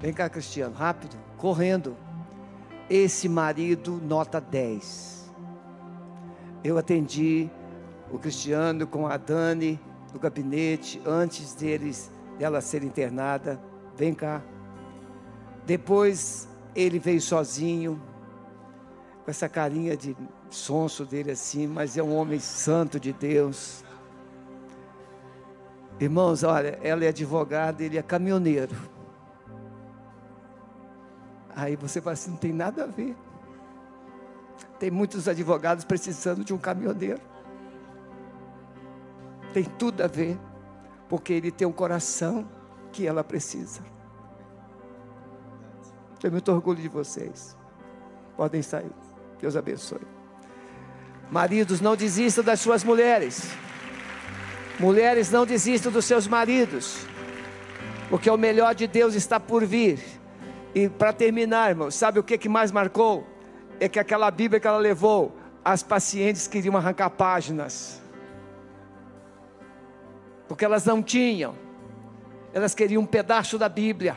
Vem 0.00 0.12
cá, 0.12 0.28
Cristiano, 0.28 0.74
rápido, 0.74 1.16
correndo. 1.38 1.96
Esse 2.90 3.28
marido, 3.28 4.00
nota 4.04 4.40
10. 4.40 5.32
Eu 6.62 6.78
atendi 6.78 7.50
o 8.10 8.18
Cristiano 8.18 8.86
com 8.86 9.06
a 9.06 9.16
Dani 9.16 9.78
no 10.12 10.18
gabinete 10.18 11.00
antes 11.06 11.54
deles, 11.54 12.10
dela 12.38 12.60
ser 12.60 12.82
internada. 12.82 13.60
Vem 13.96 14.14
cá. 14.14 14.42
Depois 15.66 16.48
ele 16.74 16.98
veio 16.98 17.20
sozinho, 17.20 18.00
com 19.24 19.30
essa 19.30 19.48
carinha 19.48 19.96
de 19.96 20.16
sonso 20.50 21.04
dele 21.04 21.32
assim, 21.32 21.66
mas 21.66 21.96
é 21.98 22.02
um 22.02 22.16
homem 22.16 22.38
santo 22.38 22.98
de 22.98 23.12
Deus. 23.12 23.84
Irmãos, 26.00 26.44
olha, 26.44 26.78
ela 26.82 27.04
é 27.04 27.08
advogada, 27.08 27.82
ele 27.82 27.98
é 27.98 28.02
caminhoneiro. 28.02 28.74
Aí 31.54 31.74
você 31.74 32.00
fala 32.00 32.14
assim, 32.14 32.30
não 32.30 32.38
tem 32.38 32.52
nada 32.52 32.84
a 32.84 32.86
ver. 32.86 33.16
Tem 34.78 34.92
muitos 34.92 35.26
advogados 35.26 35.84
precisando 35.84 36.44
de 36.44 36.54
um 36.54 36.58
caminhoneiro. 36.58 37.20
Tem 39.52 39.64
tudo 39.64 40.02
a 40.02 40.06
ver, 40.06 40.38
porque 41.08 41.32
ele 41.32 41.50
tem 41.50 41.66
um 41.66 41.72
coração 41.72 42.48
que 42.92 43.06
ela 43.06 43.24
precisa. 43.24 43.80
Tenho 46.20 46.32
muito 46.32 46.50
orgulho 46.52 46.80
de 46.80 46.88
vocês. 46.88 47.56
Podem 48.36 48.62
sair. 48.62 48.90
Deus 49.40 49.56
abençoe. 49.56 50.00
Maridos, 51.30 51.80
não 51.80 51.94
desistam 51.94 52.42
das 52.42 52.60
suas 52.60 52.82
mulheres. 52.82 53.50
Mulheres, 54.78 55.30
não 55.30 55.44
desistam 55.44 55.90
dos 55.90 56.04
seus 56.04 56.28
maridos, 56.28 57.04
porque 58.08 58.30
o 58.30 58.36
melhor 58.36 58.76
de 58.76 58.86
Deus 58.86 59.14
está 59.14 59.40
por 59.40 59.64
vir. 59.64 60.00
E 60.72 60.88
para 60.88 61.12
terminar, 61.12 61.70
irmão, 61.70 61.90
sabe 61.90 62.20
o 62.20 62.22
que, 62.22 62.38
que 62.38 62.48
mais 62.48 62.70
marcou? 62.70 63.26
É 63.80 63.88
que 63.88 63.98
aquela 63.98 64.30
Bíblia 64.30 64.60
que 64.60 64.68
ela 64.68 64.78
levou, 64.78 65.36
as 65.64 65.82
pacientes 65.82 66.46
queriam 66.46 66.76
arrancar 66.76 67.10
páginas, 67.10 67.97
porque 70.48 70.64
elas 70.64 70.84
não 70.84 71.02
tinham, 71.02 71.54
elas 72.52 72.74
queriam 72.74 73.02
um 73.02 73.06
pedaço 73.06 73.58
da 73.58 73.68
Bíblia, 73.68 74.16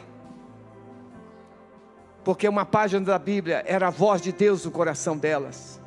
porque 2.23 2.47
uma 2.47 2.65
página 2.65 3.05
da 3.05 3.19
Bíblia 3.19 3.63
era 3.67 3.87
a 3.87 3.91
voz 3.91 4.21
de 4.21 4.31
Deus 4.31 4.65
no 4.65 4.71
coração 4.71 5.17
delas. 5.17 5.81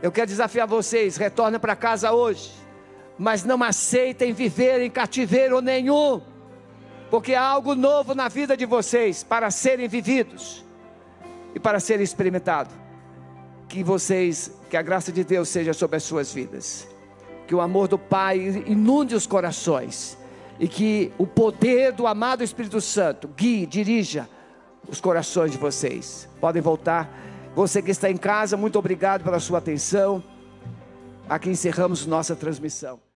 Eu 0.00 0.10
quero 0.10 0.26
desafiar 0.26 0.66
vocês, 0.66 1.16
retornem 1.16 1.60
para 1.60 1.76
casa 1.76 2.12
hoje. 2.12 2.52
Mas 3.18 3.44
não 3.44 3.62
aceitem 3.62 4.32
viver 4.32 4.80
em 4.80 4.90
cativeiro 4.90 5.60
nenhum, 5.60 6.20
porque 7.10 7.34
há 7.34 7.42
algo 7.42 7.74
novo 7.74 8.14
na 8.14 8.28
vida 8.28 8.56
de 8.56 8.64
vocês 8.64 9.22
para 9.22 9.50
serem 9.50 9.86
vividos 9.86 10.64
e 11.54 11.60
para 11.60 11.78
serem 11.78 12.02
experimentados. 12.02 12.74
Que 13.68 13.84
vocês, 13.84 14.50
que 14.68 14.76
a 14.76 14.82
graça 14.82 15.12
de 15.12 15.22
Deus 15.22 15.48
seja 15.48 15.72
sobre 15.72 15.96
as 15.96 16.02
suas 16.02 16.32
vidas, 16.32 16.88
que 17.52 17.56
o 17.56 17.60
amor 17.60 17.86
do 17.86 17.98
Pai 17.98 18.38
inunde 18.66 19.14
os 19.14 19.26
corações 19.26 20.16
e 20.58 20.66
que 20.66 21.12
o 21.18 21.26
poder 21.26 21.92
do 21.92 22.06
amado 22.06 22.42
Espírito 22.42 22.80
Santo 22.80 23.28
guie, 23.28 23.66
dirija 23.66 24.26
os 24.88 25.02
corações 25.02 25.52
de 25.52 25.58
vocês. 25.58 26.26
Podem 26.40 26.62
voltar. 26.62 27.10
Você 27.54 27.82
que 27.82 27.90
está 27.90 28.10
em 28.10 28.16
casa, 28.16 28.56
muito 28.56 28.78
obrigado 28.78 29.22
pela 29.22 29.38
sua 29.38 29.58
atenção. 29.58 30.24
Aqui 31.28 31.50
encerramos 31.50 32.06
nossa 32.06 32.34
transmissão. 32.34 33.02